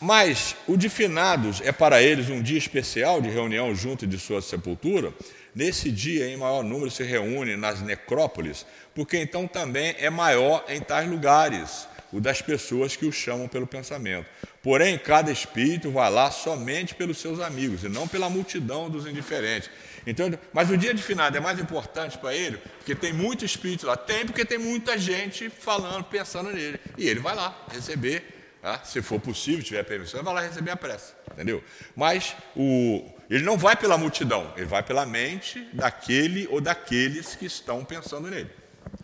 [0.00, 4.40] Mas o de finados é para eles um dia especial de reunião junto de sua
[4.40, 5.12] sepultura.
[5.54, 10.80] Nesse dia, em maior número se reúne nas necrópolis, porque então também é maior em
[10.80, 14.26] tais lugares o das pessoas que o chamam pelo pensamento.
[14.62, 19.68] Porém, cada espírito vai lá somente pelos seus amigos e não pela multidão dos indiferentes.
[20.06, 23.86] Então, mas o dia de finado é mais importante para ele, porque tem muito espírito
[23.86, 23.96] lá.
[23.96, 26.80] Tem, porque tem muita gente falando, pensando nele.
[26.96, 28.80] E ele vai lá receber Tá?
[28.84, 31.12] Se for possível, tiver permissão, vai lá receber a prece.
[31.32, 31.62] Entendeu?
[31.94, 37.46] Mas o, ele não vai pela multidão, ele vai pela mente daquele ou daqueles que
[37.46, 38.50] estão pensando nele.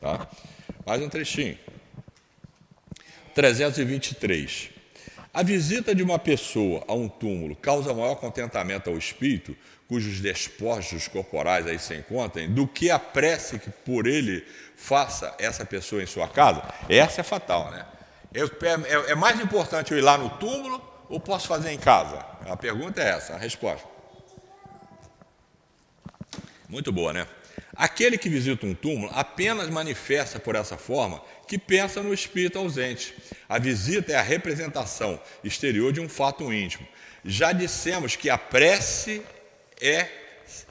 [0.00, 0.28] Tá?
[0.84, 1.58] Mais um trechinho.
[3.34, 4.70] 323.
[5.32, 9.56] A visita de uma pessoa a um túmulo causa maior contentamento ao espírito,
[9.88, 14.44] cujos despojos corporais aí se encontrem, do que a prece que por ele
[14.76, 16.62] faça essa pessoa em sua casa?
[16.88, 17.84] Essa é fatal, né?
[18.34, 22.18] Eu, é, é mais importante eu ir lá no túmulo ou posso fazer em casa?
[22.44, 23.86] A pergunta é essa, a resposta.
[26.68, 27.28] Muito boa, né?
[27.76, 33.14] Aquele que visita um túmulo apenas manifesta por essa forma que pensa no espírito ausente.
[33.48, 36.88] A visita é a representação exterior de um fato íntimo.
[37.24, 39.22] Já dissemos que a prece
[39.80, 40.08] é,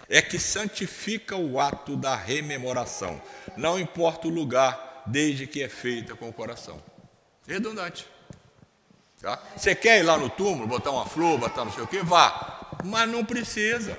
[0.09, 3.21] é que santifica o ato da rememoração.
[3.55, 6.81] Não importa o lugar, desde que é feita com o coração.
[7.47, 8.07] Redundante.
[9.21, 9.41] Tá?
[9.55, 12.01] Você quer ir lá no túmulo, botar uma flor, botar não sei o quê?
[12.03, 12.77] Vá.
[12.83, 13.97] Mas não precisa.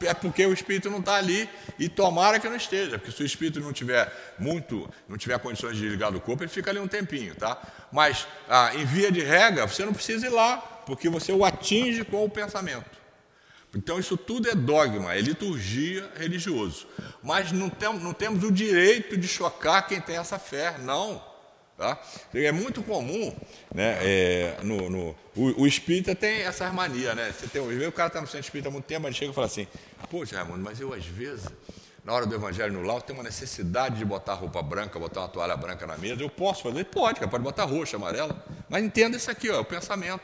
[0.00, 1.48] É porque o espírito não está ali
[1.78, 5.76] e tomara que não esteja, porque se o espírito não tiver muito, não tiver condições
[5.76, 7.60] de ligar do corpo, ele fica ali um tempinho, tá?
[7.90, 12.04] Mas ah, em via de regra, você não precisa ir lá, porque você o atinge
[12.04, 12.90] com o pensamento.
[13.74, 16.86] Então isso tudo é dogma, é liturgia religioso.
[17.22, 21.33] Mas não, tem, não temos o direito de chocar quem tem essa fé, não.
[21.76, 22.00] Tá?
[22.32, 23.34] É muito comum,
[23.74, 27.32] né, é, no, no o, o, espírita tem essa mania, né?
[27.32, 29.48] Você tem, o cara está no centro espírita há muito tempo, ele chega e fala
[29.48, 29.66] assim,
[30.08, 31.48] poxa, Raimundo, mas eu às vezes,
[32.04, 35.28] na hora do evangelho no lar, tenho uma necessidade de botar roupa branca, botar uma
[35.28, 36.84] toalha branca na mesa, eu posso fazer?
[36.84, 40.22] Pode, cara, pode botar roxa, amarela, mas entenda isso aqui, ó, é o pensamento.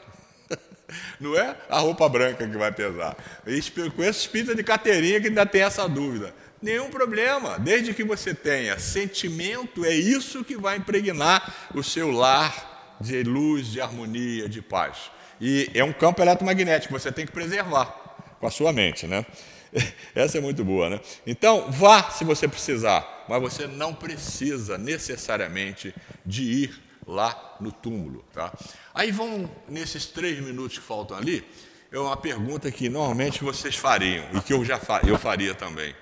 [1.18, 3.16] Não é a roupa branca que vai pesar.
[3.44, 6.32] Eu conheço espírita de carteirinha que ainda tem essa dúvida.
[6.62, 12.98] Nenhum problema, desde que você tenha sentimento, é isso que vai impregnar o seu lar
[13.00, 15.10] de luz, de harmonia, de paz.
[15.40, 17.86] E é um campo eletromagnético você tem que preservar
[18.38, 19.24] com a sua mente, né?
[20.14, 21.00] Essa é muito boa, né?
[21.26, 25.94] Então, vá se você precisar, mas você não precisa necessariamente
[26.26, 28.52] de ir lá no túmulo, tá?
[28.94, 31.44] Aí vão, nesses três minutos que faltam ali,
[31.92, 35.94] é uma pergunta que normalmente vocês fariam e que eu já fa eu faria também.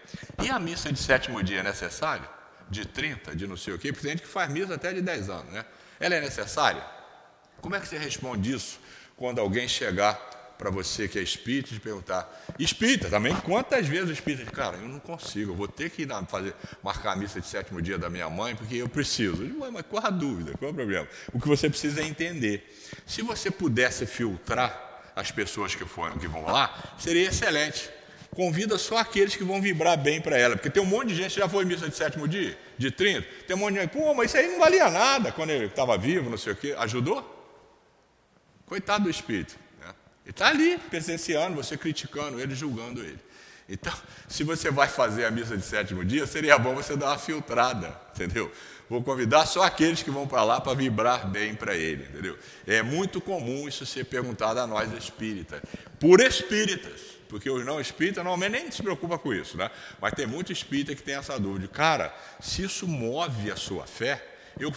[0.43, 2.29] E a missa de sétimo dia é necessária?
[2.69, 3.93] De 30, de não sei o quê?
[3.93, 5.65] Porque tem gente que faz missa até de 10 anos, né?
[5.99, 6.85] Ela é necessária?
[7.61, 8.79] Como é que você responde isso
[9.17, 10.15] quando alguém chegar
[10.59, 12.29] para você que é espírita e perguntar,
[12.59, 16.03] espírita também, quantas vezes o espírita diz, cara, eu não consigo, eu vou ter que
[16.03, 19.43] ir fazer, marcar a missa de sétimo dia da minha mãe, porque eu preciso.
[19.43, 20.53] Eu digo, mas qual a dúvida?
[20.59, 21.09] Qual é o problema?
[21.33, 22.77] O que você precisa é entender.
[23.07, 24.88] Se você pudesse filtrar
[25.19, 27.91] as pessoas que, foram, que vão lá, seria excelente.
[28.35, 31.35] Convida só aqueles que vão vibrar bem para ela, porque tem um monte de gente
[31.35, 34.31] já foi missa de sétimo dia, de 30, tem um monte de gente, pô, mas
[34.31, 36.75] isso aí não valia nada quando ele estava vivo, não sei o quê.
[36.79, 37.35] Ajudou?
[38.65, 39.57] Coitado do espírito.
[39.81, 39.93] Né?
[40.25, 43.19] Ele está ali, presenciando, você criticando ele, julgando ele.
[43.69, 43.93] Então,
[44.29, 47.99] se você vai fazer a missa de sétimo dia, seria bom você dar uma filtrada,
[48.15, 48.53] entendeu?
[48.89, 52.39] Vou convidar só aqueles que vão para lá para vibrar bem para ele, entendeu?
[52.67, 55.61] É muito comum isso ser perguntado a nós espíritas,
[56.01, 59.71] por espíritas, porque os não espíritas normalmente nem se preocupa com isso, né?
[60.01, 61.69] Mas tem muito espírita que tem essa dúvida.
[61.69, 64.25] Cara, se isso move a sua fé,
[64.59, 64.73] eu,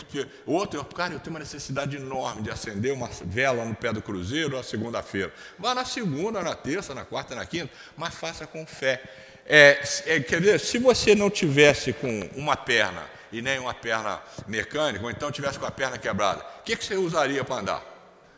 [0.46, 4.58] outro, cara, eu tenho uma necessidade enorme de acender uma vela no pé do cruzeiro
[4.58, 5.34] na segunda-feira.
[5.58, 9.02] Vá na segunda, na terça, na quarta, na quinta, mas faça com fé.
[9.46, 14.22] É, é, quer dizer, se você não tivesse com uma perna e nem uma perna
[14.48, 17.84] mecânica, ou então tivesse com a perna quebrada, o que, que você usaria para andar?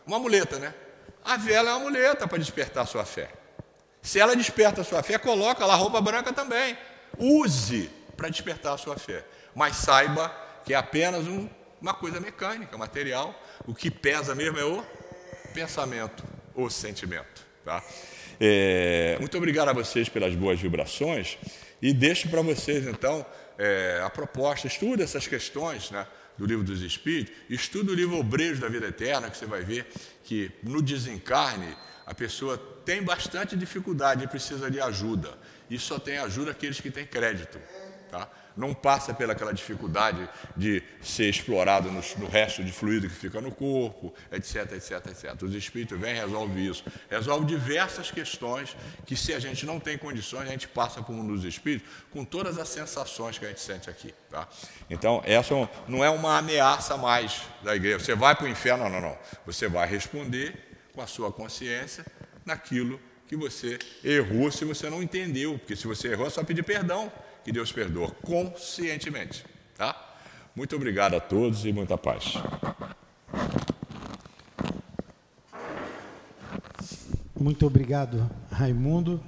[0.06, 0.74] Uma muleta, né?
[1.24, 3.30] A vela é uma muleta para despertar a sua fé.
[4.02, 6.78] Se ela desperta a sua fé, coloca lá roupa branca também.
[7.18, 9.24] Use para despertar a sua fé.
[9.56, 10.30] Mas saiba
[10.66, 11.50] que é apenas um,
[11.82, 13.34] uma coisa mecânica, material.
[13.66, 14.84] O que pesa mesmo é o
[15.54, 16.24] pensamento,
[16.54, 17.46] o sentimento.
[17.64, 17.82] Tá?
[18.40, 21.38] É, muito obrigado a vocês pelas boas vibrações
[21.82, 23.26] e deixo para vocês então
[23.58, 26.06] é, a proposta, estude essas questões né,
[26.38, 29.88] do livro dos Espíritos, estude o livro Obreiros da Vida Eterna, que você vai ver
[30.24, 31.76] que no desencarne
[32.06, 35.38] a pessoa tem bastante dificuldade e precisa de ajuda.
[35.70, 37.60] E só tem ajuda aqueles que têm crédito.
[38.12, 38.30] Tá?
[38.56, 43.52] Não passa pelaquela dificuldade de ser explorado no, no, resto de fluido que fica no
[43.52, 45.42] corpo, etc, etc, etc.
[45.42, 46.84] Os espíritos vêm e resolvem isso.
[47.10, 48.76] Resolve diversas questões
[49.06, 52.24] que, se a gente não tem condições, a gente passa por um dos espíritos com
[52.24, 54.14] todas as sensações que a gente sente aqui.
[54.30, 54.48] Tá?
[54.90, 55.54] Então, essa
[55.88, 58.00] não é uma ameaça mais da igreja.
[58.00, 58.84] Você vai para o inferno?
[58.84, 59.18] Não, não, não.
[59.46, 60.56] Você vai responder
[60.94, 62.06] com a sua consciência
[62.46, 65.58] naquilo que você errou se você não entendeu.
[65.58, 67.12] Porque se você errou, é só pedir perdão
[67.44, 69.46] que Deus perdoa conscientemente.
[69.76, 70.16] Tá?
[70.56, 72.36] Muito obrigado a todos e muita paz.
[77.38, 79.22] Muito obrigado, Raimundo,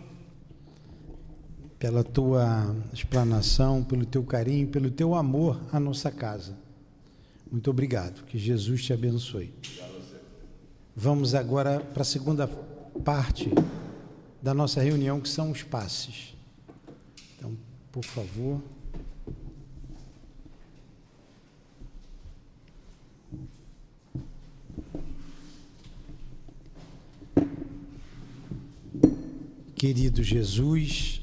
[1.77, 6.57] pela tua explanação, pelo teu carinho, pelo teu amor à nossa casa.
[7.51, 8.23] Muito obrigado.
[8.23, 9.53] Que Jesus te abençoe.
[10.95, 12.47] Vamos agora para a segunda
[13.03, 13.51] parte
[14.41, 16.35] da nossa reunião, que são os passes
[17.95, 18.61] por favor.
[29.75, 31.21] Querido Jesus,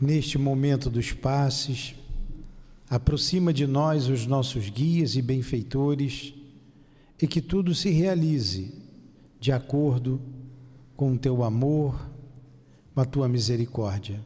[0.00, 1.96] neste momento dos passes,
[2.88, 6.32] aproxima de nós os nossos guias e benfeitores
[7.20, 8.72] e que tudo se realize
[9.40, 10.20] de acordo
[10.96, 12.08] com o teu amor,
[12.98, 14.20] com a tua misericórdia.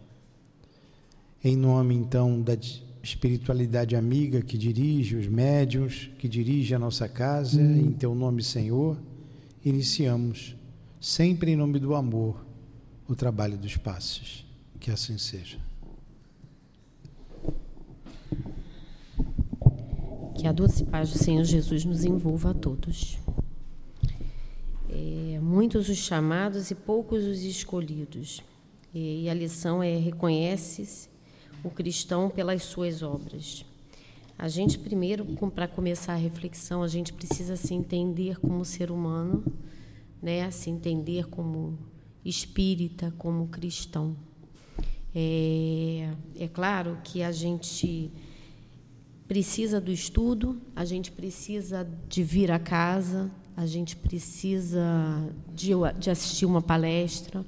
[1.44, 2.56] Em nome então da
[3.02, 7.76] espiritualidade amiga que dirige os médiuns, que dirige a nossa casa, hum.
[7.76, 8.96] em teu nome, Senhor,
[9.62, 10.56] iniciamos,
[10.98, 12.46] sempre em nome do amor,
[13.06, 14.46] o trabalho dos passos.
[14.80, 15.58] Que assim seja.
[20.34, 23.18] Que a doce paz do Senhor Jesus nos envolva a todos.
[24.88, 28.42] É, muitos os chamados e poucos os escolhidos.
[28.94, 31.08] E a lição é: reconhece
[31.64, 33.64] o cristão pelas suas obras.
[34.38, 35.24] A gente, primeiro,
[35.54, 39.44] para começar a reflexão, a gente precisa se entender como ser humano,
[40.20, 40.50] né?
[40.50, 41.78] se entender como
[42.24, 44.16] espírita, como cristão.
[45.14, 48.10] É, é claro que a gente
[49.28, 54.82] precisa do estudo, a gente precisa de vir a casa, a gente precisa
[55.54, 57.44] de, de, assistir uma palestra,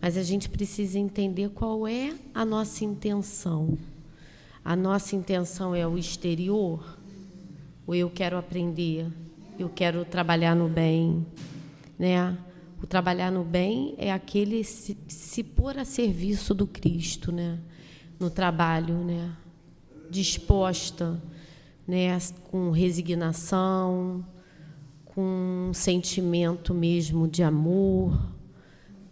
[0.00, 3.76] mas a gente precisa entender qual é a nossa intenção.
[4.64, 6.98] A nossa intenção é o exterior,
[7.86, 9.06] ou eu quero aprender,
[9.58, 11.26] eu quero trabalhar no bem,
[11.98, 12.36] né?
[12.80, 17.58] O trabalhar no bem é aquele se, se pôr a serviço do Cristo, né?
[18.20, 19.32] No trabalho, né?
[20.08, 21.20] Disposta,
[21.86, 22.16] né?
[22.50, 24.24] Com resignação,
[25.18, 28.16] com um sentimento mesmo de amor,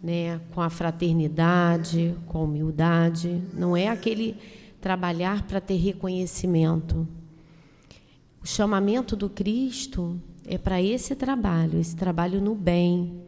[0.01, 3.43] né, com a fraternidade, com a humildade.
[3.53, 4.37] Não é aquele
[4.79, 7.05] trabalhar para ter reconhecimento.
[8.41, 13.23] O chamamento do Cristo é para esse trabalho, esse trabalho no bem,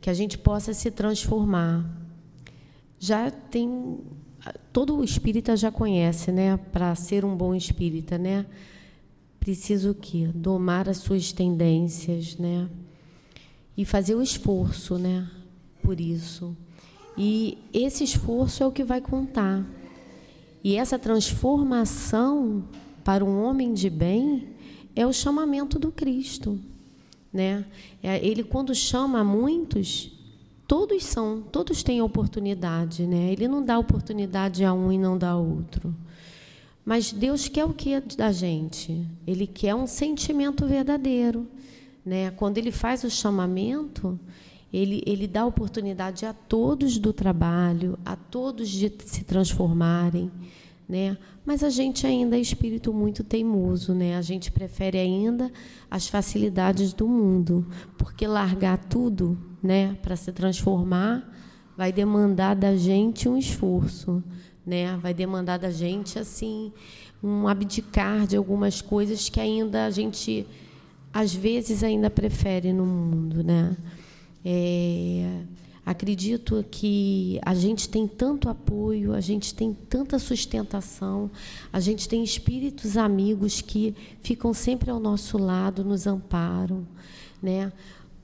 [0.00, 1.88] que a gente possa se transformar.
[2.98, 4.00] Já tem
[4.72, 6.56] todo espírita já conhece, né?
[6.72, 8.46] Para ser um bom espírita, né?
[9.40, 10.28] Preciso o quê?
[10.34, 12.68] Domar as suas tendências, né?
[13.74, 15.26] E fazer o esforço, né?
[15.82, 16.54] Por isso.
[17.16, 19.64] E esse esforço é o que vai contar.
[20.62, 22.62] E essa transformação
[23.02, 24.48] para um homem de bem
[24.94, 26.60] é o chamamento do Cristo,
[27.32, 27.64] né?
[28.02, 30.12] É, ele quando chama muitos,
[30.68, 33.32] todos são, todos têm oportunidade, né?
[33.32, 35.94] Ele não dá oportunidade a um e não dá a outro.
[36.84, 39.06] Mas Deus quer o que da gente?
[39.26, 41.46] Ele quer um sentimento verdadeiro,
[42.04, 42.30] né?
[42.32, 44.18] Quando ele faz o chamamento,
[44.72, 50.30] ele, ele dá oportunidade a todos do trabalho, a todos de se transformarem,
[50.88, 51.16] né?
[51.44, 54.16] Mas a gente ainda é espírito muito teimoso, né?
[54.16, 55.50] A gente prefere ainda
[55.90, 57.66] as facilidades do mundo,
[57.98, 61.28] porque largar tudo, né, para se transformar,
[61.76, 64.22] vai demandar da gente um esforço,
[64.70, 64.96] né?
[65.02, 66.72] Vai demandar da gente assim
[67.22, 70.46] um abdicar de algumas coisas que ainda a gente
[71.12, 73.76] às vezes ainda prefere no mundo, né?
[74.44, 75.42] É,
[75.84, 81.28] acredito que a gente tem tanto apoio, a gente tem tanta sustentação,
[81.72, 83.92] a gente tem espíritos amigos que
[84.22, 86.86] ficam sempre ao nosso lado, nos amparam,
[87.42, 87.72] né?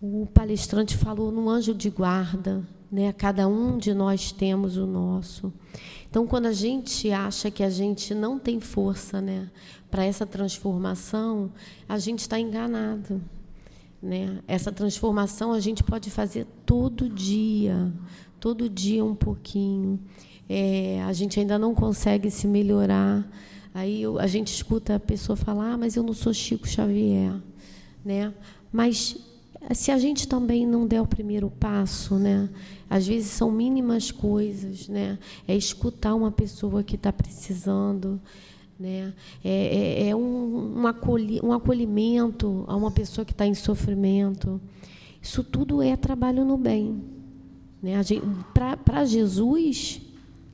[0.00, 3.12] O palestrante falou no anjo de guarda, né?
[3.12, 5.52] Cada um de nós temos o nosso.
[6.08, 9.50] Então, quando a gente acha que a gente não tem força, né,
[9.90, 11.50] para essa transformação,
[11.88, 13.20] a gente está enganado.
[14.02, 14.38] Né?
[14.46, 17.92] Essa transformação a gente pode fazer todo dia,
[18.38, 19.98] todo dia um pouquinho.
[20.48, 23.28] É, a gente ainda não consegue se melhorar.
[23.74, 27.34] Aí eu, a gente escuta a pessoa falar, ah, mas eu não sou Chico Xavier.
[28.04, 28.32] Né?
[28.72, 29.18] Mas
[29.74, 32.48] se a gente também não der o primeiro passo, né?
[32.88, 35.18] Às vezes são mínimas coisas, né?
[35.46, 38.20] É escutar uma pessoa que está precisando,
[38.78, 39.12] né?
[39.44, 44.60] É, é, é um, um, acolhi, um acolhimento a uma pessoa que está em sofrimento.
[45.20, 47.02] Isso tudo é trabalho no bem.
[47.82, 47.94] Né?
[48.84, 50.00] Para Jesus,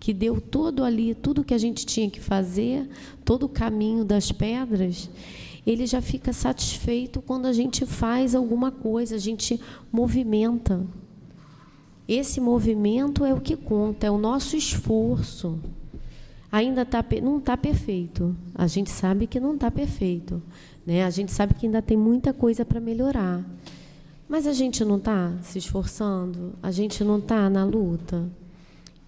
[0.00, 2.88] que deu todo ali, tudo que a gente tinha que fazer,
[3.24, 5.08] todo o caminho das pedras,
[5.66, 9.60] ele já fica satisfeito quando a gente faz alguma coisa, a gente
[9.90, 10.84] movimenta.
[12.08, 15.58] Esse movimento é o que conta, é o nosso esforço
[16.52, 18.36] ainda tá, não está perfeito.
[18.54, 20.42] A gente sabe que não está perfeito.
[20.86, 21.02] Né?
[21.02, 23.42] A gente sabe que ainda tem muita coisa para melhorar.
[24.28, 28.28] Mas a gente não está se esforçando, a gente não está na luta.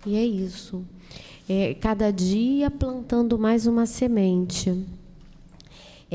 [0.07, 0.83] E é isso.
[1.49, 4.85] É, cada dia plantando mais uma semente.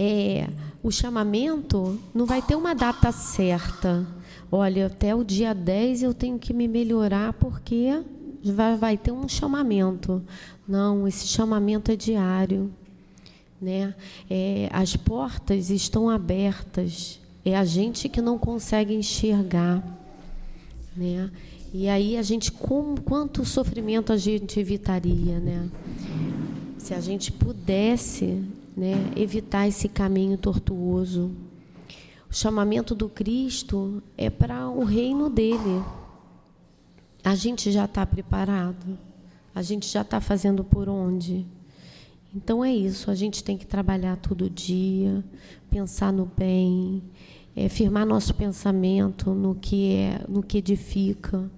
[0.01, 0.47] É,
[0.81, 4.07] o chamamento não vai ter uma data certa.
[4.49, 8.01] Olha, até o dia 10 eu tenho que me melhorar porque
[8.45, 10.23] vai, vai ter um chamamento.
[10.65, 12.71] Não, esse chamamento é diário.
[13.61, 13.93] Né?
[14.29, 17.19] É, as portas estão abertas.
[17.43, 19.83] É a gente que não consegue enxergar.
[20.95, 21.29] Né?
[21.73, 25.69] E aí a gente, quanto sofrimento a gente evitaria, né?
[26.77, 28.41] Se a gente pudesse
[28.79, 31.31] né, evitar esse caminho tortuoso.
[32.29, 35.83] O chamamento do Cristo é para o reino dele.
[37.21, 38.97] A gente já está preparado.
[39.53, 41.45] A gente já está fazendo por onde?
[42.33, 45.23] Então é isso, a gente tem que trabalhar todo dia,
[45.69, 47.01] pensar no bem,
[47.55, 51.49] é, firmar nosso pensamento no que é, no que edifica,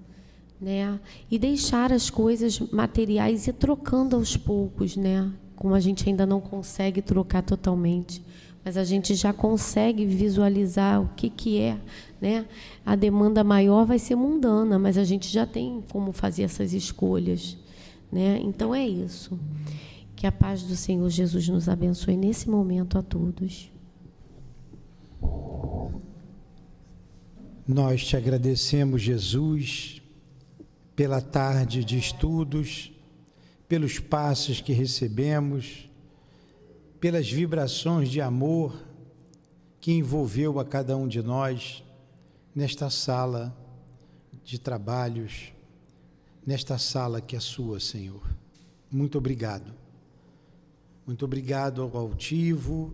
[0.59, 0.97] né?
[1.29, 5.29] E deixar as coisas materiais ir trocando aos poucos, né?
[5.55, 8.23] Como a gente ainda não consegue trocar totalmente,
[8.63, 11.77] mas a gente já consegue visualizar o que que é,
[12.19, 12.45] né?
[12.85, 17.57] A demanda maior vai ser mundana, mas a gente já tem como fazer essas escolhas.
[18.11, 18.39] Né?
[18.43, 19.39] Então é isso.
[20.15, 23.71] Que a paz do Senhor Jesus nos abençoe nesse momento a todos.
[27.67, 30.01] Nós te agradecemos, Jesus,
[30.95, 32.91] pela tarde de estudos,
[33.71, 35.89] pelos passos que recebemos,
[36.99, 38.77] pelas vibrações de amor
[39.79, 41.81] que envolveu a cada um de nós
[42.53, 43.57] nesta sala
[44.43, 45.53] de trabalhos
[46.45, 48.21] nesta sala que é sua, Senhor.
[48.91, 49.73] Muito obrigado.
[51.07, 52.93] Muito obrigado ao altivo,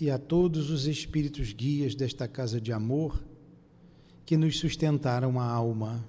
[0.00, 3.22] e a todos os espíritos guias desta casa de amor
[4.24, 6.08] que nos sustentaram a alma,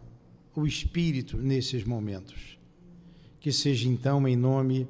[0.56, 2.57] o espírito nesses momentos.
[3.48, 4.86] Que seja então em nome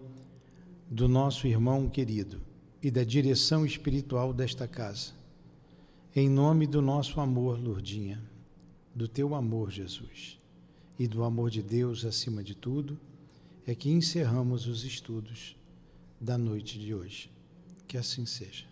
[0.90, 2.42] do nosso irmão querido
[2.82, 5.12] e da direção espiritual desta casa,
[6.16, 8.20] em nome do nosso amor, Lourdinha,
[8.96, 10.40] do teu amor, Jesus,
[10.98, 13.00] e do amor de Deus acima de tudo,
[13.68, 15.56] é que encerramos os estudos
[16.20, 17.30] da noite de hoje.
[17.88, 18.66] Que assim seja.